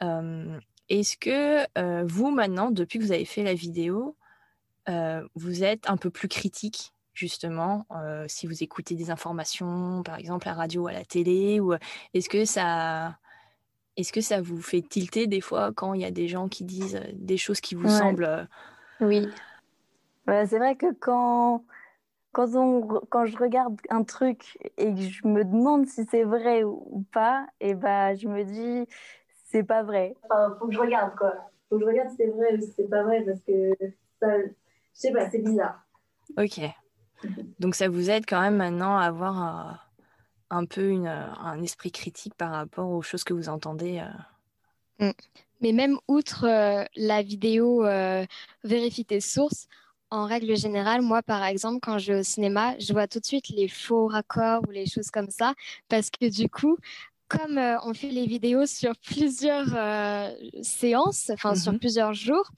[0.00, 4.16] Est-ce que vous maintenant, depuis que vous avez fait la vidéo,
[4.86, 10.48] vous êtes un peu plus critique justement euh, si vous écoutez des informations, par exemple
[10.48, 11.74] à la radio à la télé, ou
[12.12, 13.18] est-ce que ça
[13.96, 16.64] est-ce que ça vous fait tilter des fois quand il y a des gens qui
[16.64, 17.98] disent des choses qui vous Ouais.
[17.98, 18.48] semblent
[19.00, 19.28] oui.
[20.26, 21.64] Ouais, c'est vrai que quand,
[22.32, 26.64] quand, on, quand je regarde un truc et que je me demande si c'est vrai
[26.64, 28.88] ou pas, et bah, je me dis,
[29.46, 30.14] c'est pas vrai.
[30.24, 31.32] Enfin, faut que je regarde, quoi.
[31.68, 33.72] Faut que je regarde si c'est vrai ou si c'est pas vrai, parce que
[34.20, 34.50] ça, je
[34.92, 35.84] sais pas, c'est bizarre.
[36.38, 36.60] Ok.
[37.58, 39.80] Donc ça vous aide quand même maintenant à avoir un,
[40.50, 44.02] un peu une, un esprit critique par rapport aux choses que vous entendez.
[45.00, 45.12] euh?
[45.60, 48.24] Mais même outre euh, la vidéo euh,
[48.64, 49.66] Vérifie tes sources,
[50.10, 53.24] en règle générale, moi, par exemple, quand je vais au cinéma, je vois tout de
[53.26, 55.54] suite les faux raccords ou les choses comme ça,
[55.88, 56.76] parce que du coup,
[57.28, 60.30] comme euh, on fait les vidéos sur plusieurs euh,
[60.62, 61.78] séances, enfin sur Mhm.
[61.80, 62.50] plusieurs jours,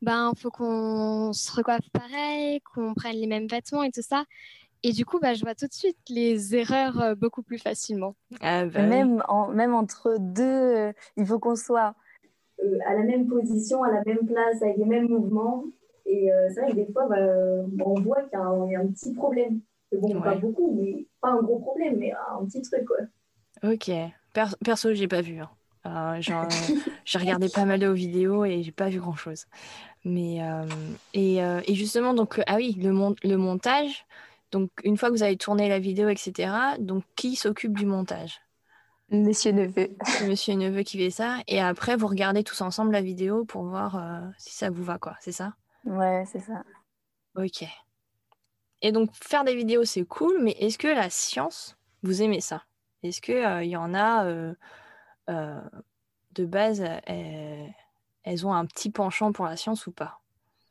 [0.00, 4.24] ben faut qu'on se recoiffe pareil, qu'on prenne les mêmes vêtements et tout ça.
[4.82, 8.16] Et du coup, bah, je vois tout de suite les erreurs euh, beaucoup plus facilement.
[8.40, 8.82] Ah, bah.
[8.82, 11.94] Même, en, même entre deux, euh, il faut qu'on soit
[12.64, 15.64] euh, à la même position, à la même place, avec les mêmes mouvements.
[16.06, 17.16] Et euh, c'est vrai que des fois, bah,
[17.84, 19.60] on voit qu'il y, a un- il y a un petit problème.
[19.92, 22.96] Mais bon, pas beaucoup, mais pas un gros problème, mais un petit truc, quoi.
[23.62, 23.90] Ok.
[24.32, 25.38] Per- perso, j'ai pas vu.
[25.40, 25.50] hein.
[25.86, 26.70] Euh, genre,
[27.04, 29.46] j'ai regardé pas mal de vos vidéos et j'ai pas vu grand chose.
[30.04, 34.06] Mais euh, et, euh, et justement donc ah oui le mon- le montage.
[34.52, 36.78] Donc une fois que vous avez tourné la vidéo etc.
[36.78, 38.40] Donc qui s'occupe du montage?
[39.12, 39.94] Monsieur Neveu.
[40.04, 43.64] C'est Monsieur Neveu qui fait ça et après vous regardez tous ensemble la vidéo pour
[43.64, 45.16] voir euh, si ça vous va quoi.
[45.20, 45.52] C'est ça?
[45.84, 46.64] Ouais, c'est ça.
[47.36, 47.64] Ok.
[48.80, 52.64] Et donc faire des vidéos c'est cool, mais est-ce que la science vous aimez ça?
[53.02, 54.54] Est-ce que euh, il y en a euh,
[55.28, 56.82] de base
[58.24, 60.20] elles ont un petit penchant pour la science ou pas?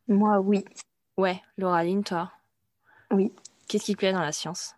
[0.08, 0.66] Moi, oui.
[1.18, 2.32] Ouais, Lauraline, toi,
[3.12, 3.32] Oui.
[3.68, 4.76] qu'est-ce qui te plaît dans la science?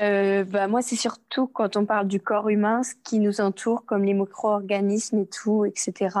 [0.00, 3.84] Euh, bah, moi, c'est surtout quand on parle du corps humain, ce qui nous entoure,
[3.84, 6.16] comme les micro-organismes et tout, etc.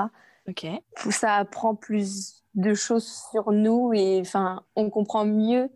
[0.48, 0.66] Ok.
[1.10, 5.70] Ça apprend plus de choses sur nous et enfin, on comprend mieux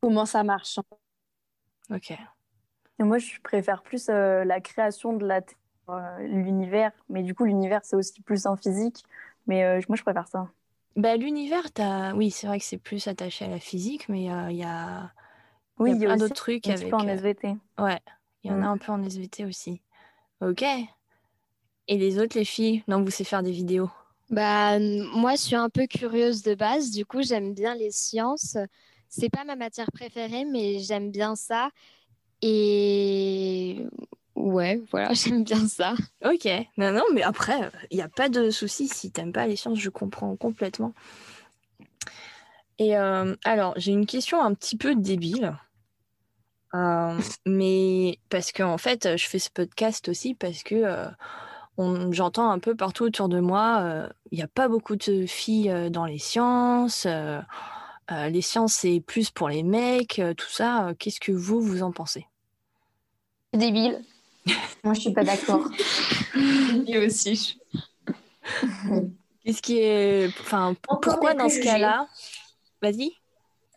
[0.00, 0.78] comment ça marche.
[1.90, 2.12] Ok.
[2.12, 5.40] Et moi, je préfère plus euh, la création de la
[5.88, 6.92] euh, l'univers.
[7.08, 9.02] Mais du coup, l'univers, c'est aussi plus en physique.
[9.48, 10.48] Mais moi, je préfère ça.
[10.94, 11.64] Bah, l'univers.
[12.14, 15.10] Oui, c'est vrai que c'est plus attaché à la physique, mais il y a,
[15.78, 16.88] Oui, y a il y a plein d'autres trucs un avec...
[16.90, 17.56] peu en euh, SVT.
[17.78, 18.00] Ouais,
[18.44, 18.68] il y en a Mm.
[18.68, 19.82] un peu en SVT aussi.
[20.40, 20.62] Ok.
[21.86, 22.82] Et les autres, les filles?
[22.88, 23.88] Non, vous savez faire des vidéos?
[24.30, 26.90] Bah, moi, je suis un peu curieuse de base.
[26.90, 28.56] Du coup, j'aime bien les sciences.
[29.08, 31.70] C'est pas ma matière préférée, mais j'aime bien ça.
[32.42, 33.86] Et
[34.34, 35.94] Ouais, voilà, j'aime bien ça.
[36.24, 39.56] Ok, non, non, mais après, il n'y a pas de souci si t'aimes pas les
[39.56, 40.94] sciences, je comprends complètement.
[42.78, 45.56] Et euh, alors, j'ai une question un petit peu débile.
[46.74, 51.06] Euh, mais parce que en fait, je fais ce podcast aussi parce que euh,
[52.12, 55.70] j'entends un peu partout autour de moi, euh, il n'y a pas beaucoup de filles
[55.70, 57.06] euh, dans les sciences.
[57.06, 57.40] euh,
[58.10, 60.88] euh, les sciences, c'est plus pour les mecs, euh, tout ça.
[60.88, 62.26] Euh, Qu'est-ce que vous, vous en pensez?
[63.52, 64.02] Débile.
[64.84, 65.68] Moi, je suis pas d'accord.
[66.34, 67.58] Lui aussi.
[69.44, 70.28] Qu'est-ce qui est.
[70.40, 72.08] Enfin, pourquoi dans ce cas-là?
[72.82, 73.12] Vas-y.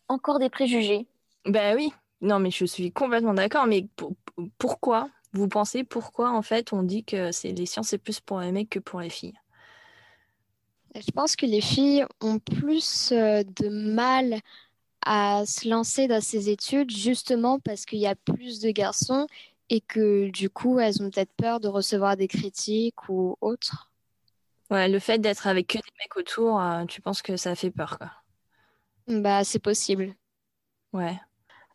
[0.07, 1.05] Encore des préjugés.
[1.45, 1.91] Ben oui,
[2.21, 3.67] non, mais je suis complètement d'accord.
[3.67, 7.89] Mais pour- pour- pourquoi, vous pensez, pourquoi en fait on dit que c'est les sciences
[7.89, 9.33] c'est plus pour les mecs que pour les filles?
[10.95, 14.39] Je pense que les filles ont plus euh, de mal
[15.05, 19.27] à se lancer dans ces études justement parce qu'il y a plus de garçons
[19.69, 23.91] et que du coup elles ont peut-être peur de recevoir des critiques ou autres.
[24.69, 27.71] Ouais, le fait d'être avec que des mecs autour, euh, tu penses que ça fait
[27.71, 28.11] peur, quoi?
[29.07, 30.15] Bah c'est possible.
[30.93, 31.19] Ouais.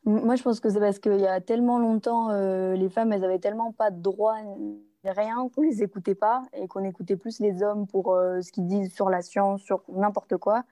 [0.05, 3.25] Moi, je pense que c'est parce qu'il y a tellement longtemps, euh, les femmes, elles
[3.25, 7.39] avaient tellement pas de droits ni rien qu'on les écoutait pas et qu'on écoutait plus
[7.41, 10.65] les hommes pour euh, ce qu'ils disent sur la science, sur n'importe quoi.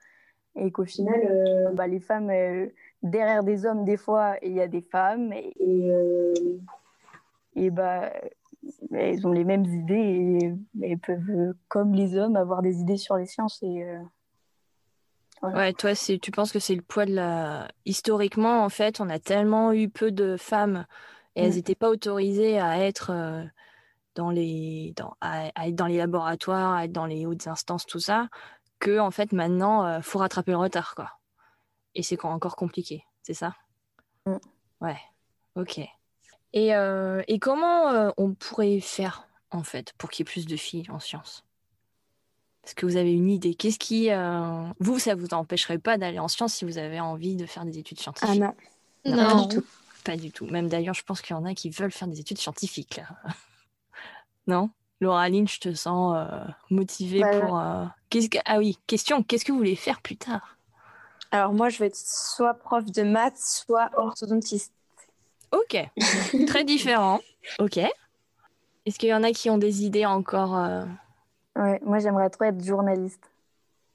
[0.55, 2.67] Et qu'au final, euh, bah, les femmes, euh,
[3.03, 6.33] derrière des hommes, des fois, il y a des femmes et, et, euh,
[7.55, 8.11] et bah,
[8.91, 13.15] elles ont les mêmes idées et elles peuvent, comme les hommes, avoir des idées sur
[13.15, 13.59] les sciences.
[13.63, 13.99] Et, euh,
[15.41, 15.57] voilà.
[15.57, 17.67] Ouais, toi, c'est, tu penses que c'est le poids de la...
[17.85, 20.85] Historiquement, en fait, on a tellement eu peu de femmes
[21.35, 21.55] et elles Mm.
[21.55, 23.43] n'étaient pas autorisées à être euh,
[24.15, 24.93] dans les...
[24.97, 25.15] dans...
[25.21, 25.49] à...
[25.55, 28.29] à être dans les laboratoires, à être dans les hautes instances, tout ça,
[28.79, 31.11] que en fait, maintenant, euh, faut rattraper le retard, quoi.
[31.95, 33.55] Et c'est quand- encore compliqué, c'est ça?
[34.25, 34.39] Mm.
[34.81, 34.97] Ouais,
[35.55, 35.79] ok.
[36.53, 40.45] Et, euh, et comment euh, on pourrait faire, en fait, pour qu'il y ait plus
[40.47, 41.45] de filles en sciences?
[42.69, 43.55] Est-ce que vous avez une idée?
[43.55, 47.35] Qu'est-ce qui, euh, vous, ça vous empêcherait pas d'aller en sciences si vous avez envie
[47.35, 48.41] de faire des études Ah scientifiques?
[48.41, 48.53] non.
[49.05, 49.25] Non.
[49.25, 49.65] Pas du tout.
[50.03, 50.45] Pas du tout.
[50.45, 53.07] Même d'ailleurs, je pense qu'il y en a qui veulent faire des études scientifiques, là.
[54.45, 54.69] Non?
[55.01, 56.27] Laura Aline, je te sens euh,
[56.69, 57.57] motivée pour.
[57.57, 58.37] euh, qu'est-ce que...
[58.45, 60.55] Ah oui, question, qu'est-ce que vous voulez faire plus tard?
[61.31, 64.73] Alors moi, je vais être soit prof de maths, soit orthodontiste.
[65.51, 65.75] Ok,
[66.45, 67.19] très différent.
[67.57, 67.79] Ok.
[68.85, 70.83] Est-ce qu'il y en a qui ont des idées encore euh,
[71.59, 73.29] Ouais, moi, j'aimerais trop être journaliste.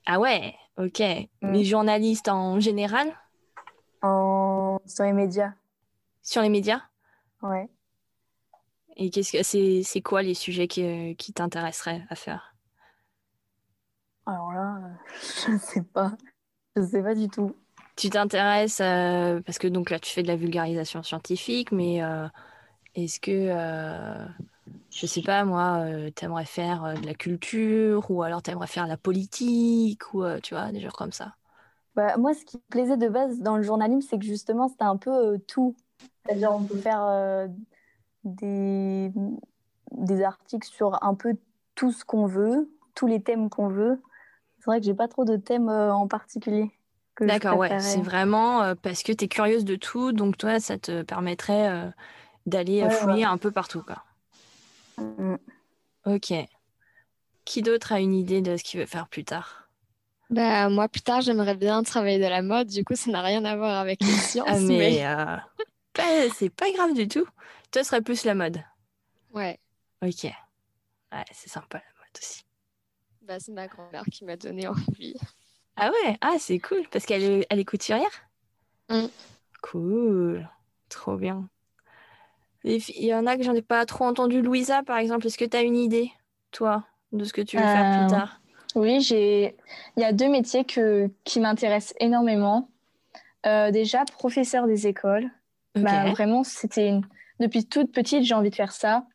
[0.04, 1.02] Ah ouais, ok.
[1.40, 3.08] Mais journaliste en général?
[4.02, 4.78] En...
[4.84, 5.54] Sur les médias.
[6.22, 6.82] sur les médias?
[7.42, 7.70] Ouais.
[8.96, 12.54] Et qu'est-ce que c'est c'est quoi les sujets qui, qui t'intéresseraient à faire?
[14.26, 14.90] Alors là, euh,
[15.48, 16.12] je sais pas.
[16.76, 17.56] Je sais pas du tout.
[17.96, 22.28] Tu t'intéresses euh, parce que donc là tu fais de la vulgarisation scientifique, mais euh,
[22.94, 24.26] est-ce que euh,
[24.90, 28.86] je sais pas moi, euh, t'aimerais faire euh, de la culture ou alors t'aimerais faire
[28.86, 31.36] la politique ou euh, tu vois des genres comme ça.
[31.94, 34.82] Bah, moi, ce qui me plaisait de base dans le journalisme, c'est que justement, c'était
[34.84, 35.76] un peu euh, tout.
[36.26, 37.48] C'est-à-dire, on peut faire
[38.24, 39.12] des...
[39.92, 41.36] des articles sur un peu
[41.74, 44.02] tout ce qu'on veut, tous les thèmes qu'on veut.
[44.58, 46.72] C'est vrai que j'ai pas trop de thèmes en particulier
[47.24, 51.90] D'accord, ouais, c'est vraiment parce que t'es curieuse de tout, donc toi ça te permettrait
[52.46, 53.26] d'aller Ouais, fouiller ouais.
[53.26, 54.04] un peu partout quoi.
[54.98, 55.36] Mm.
[56.04, 56.48] Ok.
[57.46, 59.70] Qui d'autre a une idée de ce qu'il veut faire plus tard?
[60.30, 63.44] Bah moi plus tard j'aimerais bien travailler dans la mode, du coup ça n'a rien
[63.44, 65.36] à voir avec les sciences, Ah mais mais euh,
[65.94, 67.26] pas- c'est pas grave du tout.
[67.72, 68.62] Toi ce serait plus la mode.
[69.30, 69.58] ouais,
[70.02, 70.24] Ok.
[71.12, 72.44] Ouais, c'est sympa la mode aussi.
[73.22, 75.14] bah c'est ma grand-mère qui m'a donné envie.
[75.76, 78.10] Ah ouais, ah c'est cool parce qu'elle est, elle est couturière?
[78.88, 79.10] Mm.
[79.62, 80.48] Cool,
[80.88, 81.48] trop bien.
[82.64, 84.40] Il y en a que j'en ai pas trop entendu.
[84.40, 86.10] Louisa, par exemple, est-ce que tu as une idée,
[86.50, 88.40] toi, de ce que tu veux faire plus Euh, tard?
[88.74, 89.54] Oui, j'ai.
[89.96, 91.10] Il y a deux métiers que...
[91.24, 92.68] qui m'intéressent énormément.
[93.46, 95.30] Euh, déjà, professeur des écoles.
[95.76, 97.02] Ok, Bah, vraiment, c'était une...
[97.40, 99.06] depuis toute petite, j'ai envie de faire ça.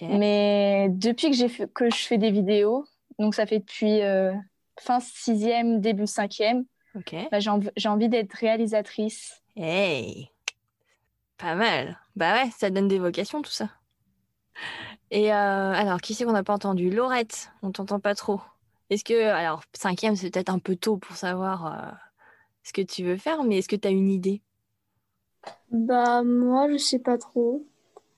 [0.00, 2.86] Mais depuis que j'ai fait- que je fais des vidéos,
[3.18, 4.32] donc ça fait depuis euh,
[4.80, 7.14] fin sixième, début cinquième, Ok.
[7.30, 9.42] bah, j'ai env- j'ai envie d'être réalisatrice.
[9.56, 10.30] Hey,
[11.36, 11.98] pas mal.
[12.18, 13.70] Bah ouais, ça donne des vocations tout ça.
[15.10, 16.90] Et euh, alors, qui c'est qu'on n'a pas entendu?
[16.90, 18.40] Laurette, on t'entend pas trop.
[18.90, 21.92] Est-ce que, alors, cinquième, c'est peut-être un peu tôt pour savoir euh,
[22.64, 24.42] ce que tu veux faire, mais est-ce que tu as une idée?
[25.70, 27.66] Bah, moi, je sais pas trop.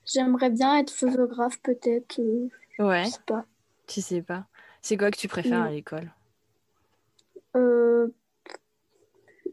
[0.05, 2.19] J'aimerais bien être photographe, peut-être.
[2.19, 3.45] euh, Ouais, je sais pas.
[3.87, 4.47] tu sais pas.
[4.81, 5.65] C'est quoi que tu préfères Non.
[5.67, 6.11] à l'école?
[7.55, 8.11] Euh,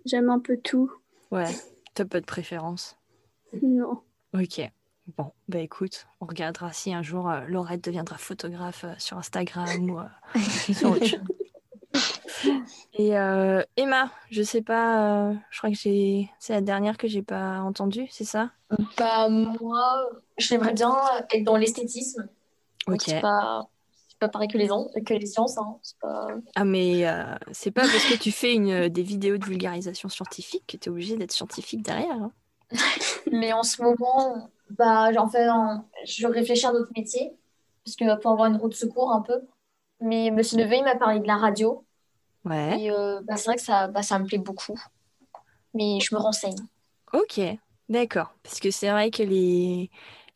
[0.04, 0.90] j'aime un peu tout.
[1.30, 1.58] Ouais,
[1.94, 2.98] t'as pas de préférence?
[3.62, 4.02] Non.
[4.35, 4.61] Ok,
[5.17, 9.91] Bon, bah écoute, on regardera si un jour euh, Laurette deviendra photographe euh, sur Instagram
[9.91, 10.41] ou euh,
[10.75, 11.21] sur autre chose.
[12.93, 17.09] Et euh, Emma, je sais pas, euh, je crois que j'ai, c'est la dernière que
[17.09, 18.51] j'ai pas entendue, c'est ça?
[18.99, 20.95] Bah, moi, j'aimerais bien
[21.33, 22.29] être dans l'esthétisme.
[22.87, 23.01] Ok.
[23.07, 23.67] C'est pas,
[24.19, 24.69] pas pareil que les,
[25.07, 25.57] que les sciences.
[25.57, 25.79] Hein.
[26.03, 26.27] Pas...
[26.55, 30.64] Ah mais euh, c'est pas parce que tu fais une, des vidéos de vulgarisation scientifique
[30.67, 32.12] que tu es obligé d'être scientifique derrière.
[32.12, 32.33] hein.
[33.33, 35.46] Mais en ce moment, bah, en fait,
[36.04, 37.33] je réfléchis à d'autres métiers.
[37.85, 39.40] Parce que pour avoir une route de secours un peu.
[40.00, 41.85] Mais Monsieur Neveu, il m'a parlé de la radio.
[42.44, 42.81] Ouais.
[42.81, 44.78] Et euh, bah, c'est vrai que ça, bah, ça me plaît beaucoup.
[45.74, 46.57] Mais je me renseigne.
[47.12, 47.40] Ok,
[47.88, 48.35] d'accord.
[48.42, 49.90] Parce que c'est vrai que les,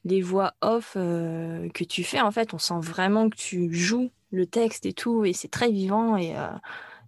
[0.05, 4.11] les voix off euh, que tu fais, en fait, on sent vraiment que tu joues
[4.31, 6.49] le texte et tout, et c'est très vivant, et euh,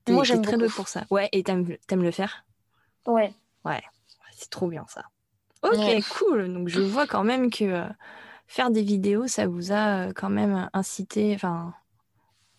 [0.08, 1.04] Moi, j'aime très douée pour ça.
[1.10, 2.44] Ouais, et t'aimes, t'aimes le faire?
[3.06, 3.32] Ouais.
[3.64, 3.82] Ouais,
[4.36, 5.04] c'est trop bien ça.
[5.64, 6.00] Ok, Ouais.
[6.10, 6.52] cool.
[6.52, 7.88] Donc je vois quand même que euh,
[8.46, 11.74] faire des vidéos, ça vous a euh, quand même incité, enfin,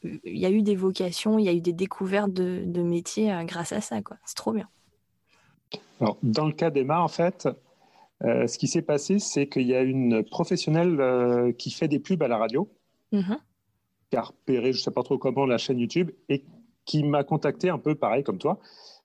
[0.04, 3.32] il y a eu des vocations, il y a eu des découvertes de, de métiers
[3.32, 4.18] euh, grâce à ça, quoi.
[4.26, 4.68] C'est trop bien.
[6.02, 7.48] Alors, dans le cas d'Emma, en fait,
[8.22, 12.28] ce qui s'est passé, c'est qu'il y a une professionnelle qui fait des pubs à
[12.28, 12.70] la radio,
[13.12, 13.38] Mhm.
[14.10, 16.46] qui a repéré, je ne sais pas trop comment, la chaîne YouTube, et
[16.86, 18.60] qui m'a contacté un peu pareil comme toi,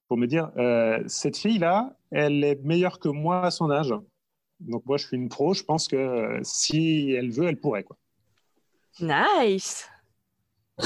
[0.08, 0.50] pour me dire,
[1.06, 3.94] cette fille-là, elle est meilleure que moi à son âge.
[4.60, 7.84] Donc moi, je suis une pro, je pense que euh, si elle veut, elle pourrait.
[7.84, 7.96] Quoi.
[9.00, 9.88] Nice.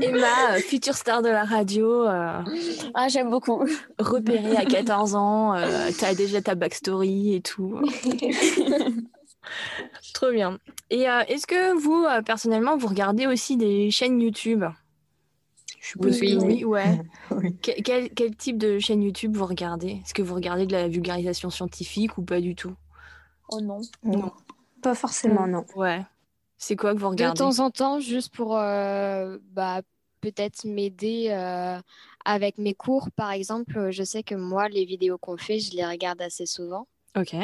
[0.00, 2.42] Emma, euh, future star de la radio, euh,
[2.94, 3.64] Ah, j'aime beaucoup.
[3.98, 7.80] repérée à 14 ans, euh, t'as déjà ta backstory et tout.
[10.14, 10.58] Trop bien.
[10.90, 14.64] Et euh, est-ce que vous, personnellement, vous regardez aussi des chaînes YouTube?
[15.82, 16.54] Je suppose Oui, que oui.
[16.54, 17.00] oui, ouais.
[17.32, 17.56] Oui.
[17.58, 20.00] Que- quel, quel type de chaîne YouTube vous regardez?
[20.04, 22.74] Est-ce que vous regardez de la vulgarisation scientifique ou pas du tout?
[23.48, 23.80] Oh non.
[24.04, 24.30] Non.
[24.80, 25.64] Pas forcément, non.
[25.74, 26.00] Ouais.
[26.56, 29.82] C'est quoi que vous De regardez temps en temps, juste pour euh, bah,
[30.20, 31.80] peut-être m'aider euh,
[32.24, 33.90] avec mes cours, par exemple.
[33.90, 36.86] Je sais que moi, les vidéos qu'on fait, je les regarde assez souvent.
[37.16, 37.34] Ok.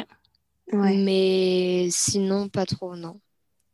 [0.71, 0.97] Ouais.
[0.97, 3.19] Mais sinon, pas trop, non.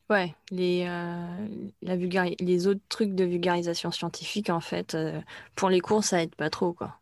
[0.09, 1.47] Ouais, les, euh,
[1.81, 5.19] la vulgari- les autres trucs de vulgarisation scientifique, en fait, euh,
[5.55, 6.99] pour les cours, ça aide pas trop, quoi.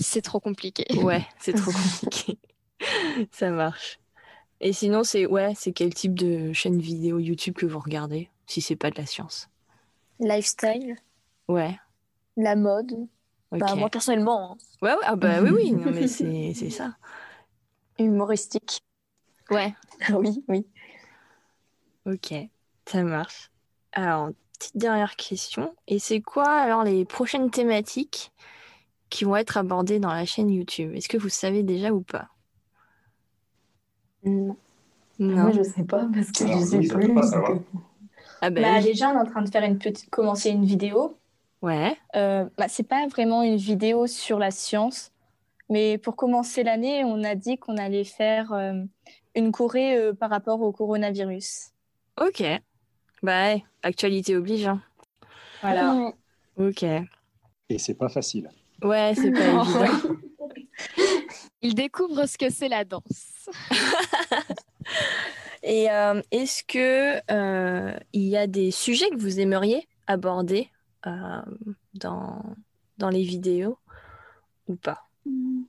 [0.00, 0.84] C'est trop compliqué.
[0.96, 2.38] Ouais, c'est trop compliqué.
[3.32, 3.98] Ça marche.
[4.60, 8.60] Et sinon, c'est ouais, c'est quel type de chaîne vidéo YouTube que vous regardez, si
[8.60, 9.48] c'est pas de la science?
[10.18, 10.96] Lifestyle,
[11.48, 11.78] Ouais,
[12.36, 12.92] la mode.
[13.58, 14.52] Bah, moi, personnellement.
[14.52, 14.58] hein.
[14.82, 16.96] Ouais, ouais, ah bah oui, oui, non, mais c'est c'est ça.
[17.98, 18.82] Humoristique.
[19.50, 19.74] Ouais,
[20.08, 20.66] Oui, oui.
[22.06, 22.34] Ok,
[22.86, 23.50] ça marche.
[23.92, 25.74] Alors, petite dernière question.
[25.88, 28.32] Et c'est quoi alors les prochaines thématiques
[29.10, 30.94] qui vont être abordées dans la chaîne YouTube?
[30.94, 32.28] Est-ce que vous savez déjà ou pas?
[34.24, 34.56] Non.
[35.18, 35.36] Non.
[35.42, 37.14] Moi, je sais pas parce que Alors, je sais oui, plus.
[37.14, 37.58] pas euh,
[38.40, 41.18] Ah bah Bah, déjà, on est en train de faire une petite, commencer une vidéo.
[41.62, 45.12] Ouais, Euh, bah, c'est pas vraiment une vidéo sur la science,
[45.70, 48.84] mais pour commencer l'année, on a dit qu'on allait faire euh,
[49.36, 51.73] une Corée euh, par rapport au coronavirus.
[52.20, 52.42] Ok.
[53.22, 54.82] Bah actualité oblige, hein.
[55.62, 55.94] Voilà.
[55.94, 56.12] Ouais.
[56.68, 56.82] Ok.
[56.82, 58.50] Et c'est pas facile.
[58.82, 60.16] Ouais, c'est pas évident.
[61.62, 63.48] Il découvre ce que c'est la danse.
[65.62, 70.68] Et euh, est-ce que euh, il y a des sujets que vous aimeriez aborder
[71.06, 71.40] euh,
[71.94, 72.42] dans,
[72.98, 73.78] dans les vidéos
[74.68, 75.08] ou pas?
[75.24, 75.66] Vous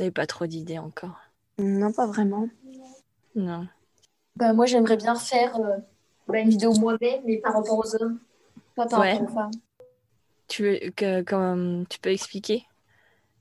[0.00, 1.20] n'avez pas trop d'idées encore?
[1.58, 2.48] Non, pas vraiment.
[3.36, 3.68] Non.
[4.38, 5.76] Bah, moi, j'aimerais bien faire euh,
[6.28, 8.20] bah, une vidéo moi-même, mais par rapport aux hommes,
[8.76, 9.12] pas par Ouais.
[9.14, 9.50] rapport aux femmes.
[10.46, 12.64] Tu veux que tu peux expliquer?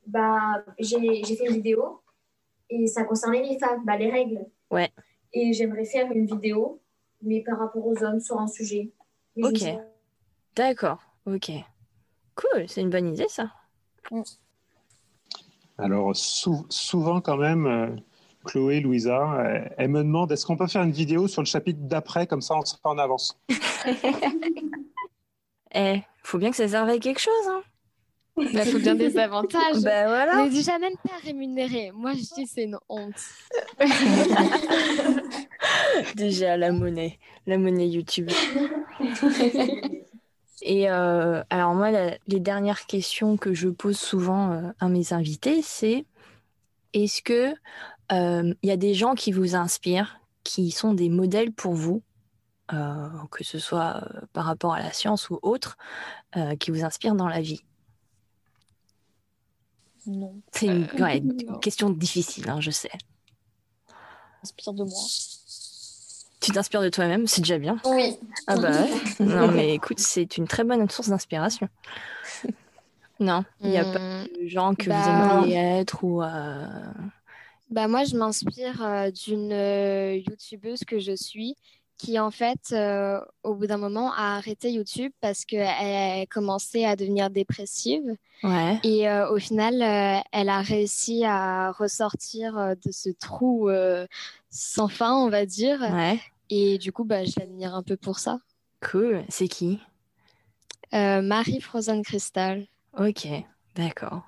[0.08, 2.02] Bah, j'ai fait une vidéo
[2.70, 4.46] et ça concernait les femmes, bah, les règles.
[4.72, 4.90] Ouais.
[5.34, 6.82] Et j'aimerais faire une vidéo,
[7.22, 8.92] mais par rapport aux hommes sur un sujet.
[9.36, 9.62] Mais Ok.
[10.56, 11.00] D'accord.
[11.28, 11.52] Ok.
[12.36, 12.68] Cool.
[12.68, 13.52] C'est une bonne idée ça.
[15.78, 17.96] Alors, sou- souvent quand même, euh,
[18.48, 21.80] Chloé, Louisa, euh, elle me demande est-ce qu'on peut faire une vidéo sur le chapitre
[21.82, 23.40] d'après, comme ça on sera en avance.
[25.76, 27.62] Eh, faut bien que ça serve à quelque chose, hein.
[28.38, 29.82] Il faut bien des avantages.
[29.84, 30.44] Bah voilà.
[30.44, 31.92] Mais déjà même pas rémunéré.
[31.94, 33.16] Moi, je dis c'est une honte.
[36.16, 38.30] Déjà la monnaie, la monnaie YouTube.
[40.62, 45.14] Et euh, alors moi, la- les dernières questions que je pose souvent euh, à mes
[45.14, 46.06] invités, c'est
[46.94, 47.54] est-ce que
[48.12, 52.02] euh, il y a des gens qui vous inspirent, qui sont des modèles pour vous,
[52.74, 55.78] euh, que ce soit euh, par rapport à la science ou autre,
[56.36, 57.64] euh, qui vous inspirent dans la vie?
[60.06, 60.42] Non.
[60.54, 61.22] C'est une ouais,
[61.62, 62.92] question difficile, hein, je sais.
[64.42, 65.04] m'inspire de moi.
[66.40, 67.78] Tu t'inspires de toi-même, c'est déjà bien.
[67.86, 68.18] Oui.
[68.48, 68.90] Ah bah ouais.
[69.26, 71.68] Non mais écoute, c'est une très bonne source d'inspiration.
[73.20, 76.22] Non, il n'y a pas Hmm, de gens que bah, vous aimeriez être ou...
[76.24, 76.66] euh,
[77.70, 81.56] Bah moi, je m'inspire euh, d'une euh, youtubeuse que je suis
[81.98, 86.96] qui, en fait, euh, au bout d'un moment, a arrêté YouTube parce qu'elle commençait à
[86.96, 88.04] devenir dépressive.
[88.44, 88.80] Ouais.
[88.84, 89.82] Et au final,
[90.32, 93.70] elle a réussi à ressortir de ce trou
[94.52, 95.82] sans fin, on va dire.
[95.82, 96.20] Ouais.
[96.50, 98.40] Et du coup, bah, je l'admire un peu pour ça.
[98.82, 99.24] Cool.
[99.30, 99.80] C'est qui?
[100.92, 102.68] Marie Frozen Crystal.
[102.98, 103.28] Ok,
[103.76, 104.24] d'accord.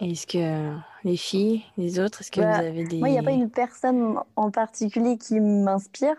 [0.00, 2.98] Est-ce que les filles, les autres, est-ce que Bah, vous avez des...
[3.00, 6.16] Moi, il n'y a pas une personne en particulier qui m'inspire,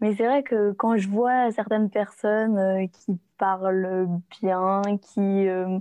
[0.00, 4.08] mais c'est vrai que quand je vois certaines personnes euh, qui parlent
[4.42, 5.78] bien, qui euh,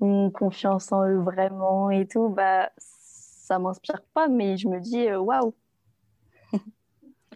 [0.00, 5.08] ont confiance en eux vraiment et tout, bah, ça m'inspire pas, mais je me dis
[5.08, 5.54] euh, waouh.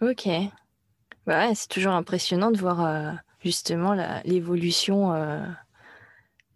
[0.01, 0.29] Ok.
[1.27, 3.13] Bah ouais, c'est toujours impressionnant de voir euh,
[3.43, 5.13] justement l'évolution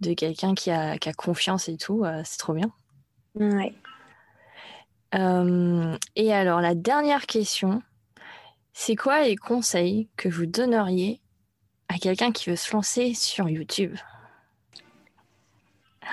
[0.05, 2.05] de quelqu'un qui a, qui a confiance et tout.
[2.05, 2.73] euh, c'est trop bien.
[3.35, 3.75] Ouais.
[5.15, 7.83] Euh, et alors, la dernière question,
[8.73, 11.21] c'est quoi les conseils que vous donneriez
[11.89, 13.97] à quelqu'un qui veut se lancer sur YouTube?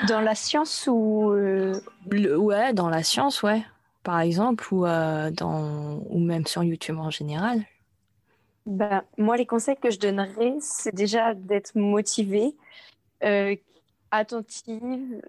[0.07, 1.79] Dans la science ou euh,
[2.09, 3.63] Le- Ouais, dans la science, ouais,
[4.03, 7.65] par exemple, ou, dans, ou même sur YouTube en général.
[8.65, 12.55] bah, moi, les conseils que je donnerais, c'est déjà d'être motivée,
[13.23, 13.55] euh,
[14.11, 15.21] attentive,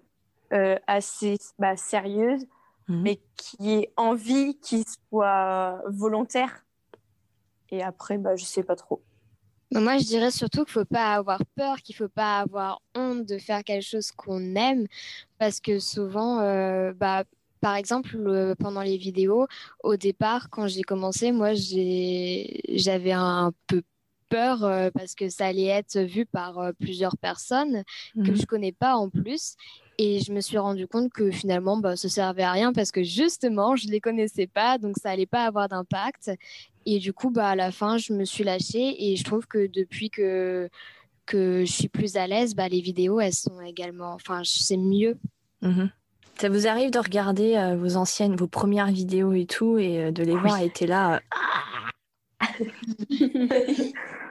[0.53, 2.45] euh, assez bah, sérieuse,
[2.89, 3.01] Mhm.
[3.03, 6.65] mais qui ait envie, qui soit volontaire.
[7.69, 9.01] Et après, bah, je sais pas trop.
[9.71, 13.39] Moi, je dirais surtout qu'il faut pas avoir peur, qu'il faut pas avoir honte de
[13.39, 14.85] faire quelque chose qu'on aime,
[15.39, 17.23] parce que souvent, euh, bah,
[17.59, 19.47] par exemple, le- pendant les vidéos,
[19.83, 23.81] au départ, quand j'ai commencé, moi, j'ai, j'avais un peu
[24.33, 27.83] peur euh, parce que ça allait être vu par euh, plusieurs personnes
[28.15, 28.35] que Mhm.
[28.41, 29.55] je connais pas en plus.
[29.99, 33.03] Et je me suis rendu compte que finalement, bah, ça servait à rien parce que
[33.03, 36.31] justement, je les connaissais pas, donc ça allait pas avoir d'impact.
[36.87, 39.67] Et du coup, bah, à la fin, je me suis lâchée et je trouve que
[39.67, 40.67] depuis que,
[41.27, 45.15] que je suis plus à l'aise, bah, les vidéos, elles sont également, enfin, c'est mieux.
[45.61, 45.89] Mhm.
[46.39, 50.11] Ça vous arrive de regarder euh, vos anciennes, vos premières vidéos et tout, et euh,
[50.11, 51.15] de les voir être là.
[51.15, 51.19] euh,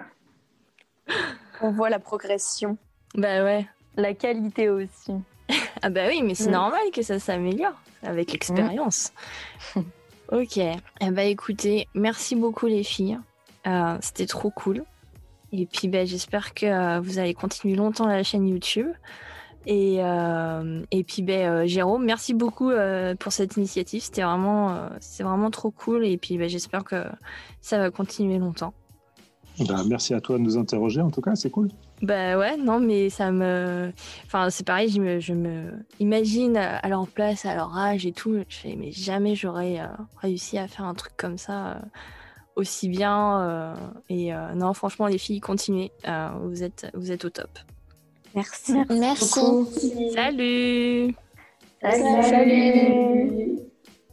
[1.61, 2.77] On voit la progression.
[3.15, 3.67] Bah ouais.
[3.97, 5.13] La qualité aussi.
[5.83, 6.53] Ah bah oui, mais c'est Mm.
[6.53, 9.13] normal que ça s'améliore avec l'expérience.
[10.33, 10.57] ok.
[10.59, 13.19] Eh bah écoutez, merci beaucoup les filles.
[13.67, 14.85] Euh, C'était trop cool.
[15.53, 18.89] Et puis bah, j'espère que euh, vous allez continuer longtemps la chaîne YouTube.
[19.67, 24.03] Et, euh, et puis bah, Jérôme, merci beaucoup euh, pour cette initiative.
[24.03, 26.05] C'était vraiment, c'est vraiment trop cool.
[26.07, 27.05] Et puis bah, j'espère que
[27.61, 28.73] ça va continuer longtemps.
[29.69, 31.69] Bah, merci à toi de nous interroger, en tout cas, c'est cool.
[32.03, 33.93] Bah ouais, non, mais ça me.
[34.27, 38.13] Enfin, c'est pareil, je me, je me imagine à leur place, à leur âge et
[38.13, 38.37] tout.
[38.49, 39.87] Je fais, mais jamais j'aurais euh,
[40.19, 41.75] réussi à faire un truc comme ça euh,
[42.57, 43.41] aussi bien.
[43.43, 43.75] euh,
[44.09, 45.93] et euh, non, franchement, les filles, continuez.
[46.09, 47.51] Euh, vous, êtes, vous êtes au top.
[48.35, 48.75] Merci.
[48.91, 49.41] Merci.
[50.15, 51.15] Salut
[51.83, 53.49] Salut.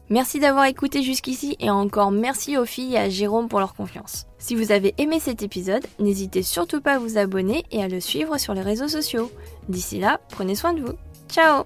[0.10, 4.26] Merci d'avoir écouté jusqu'ici et encore merci aux filles et à Jérôme pour leur confiance.
[4.40, 8.00] Si vous avez aimé cet épisode, n'hésitez surtout pas à vous abonner et à le
[8.00, 9.32] suivre sur les réseaux sociaux.
[9.68, 10.94] D'ici là, prenez soin de vous.
[11.30, 11.66] Ciao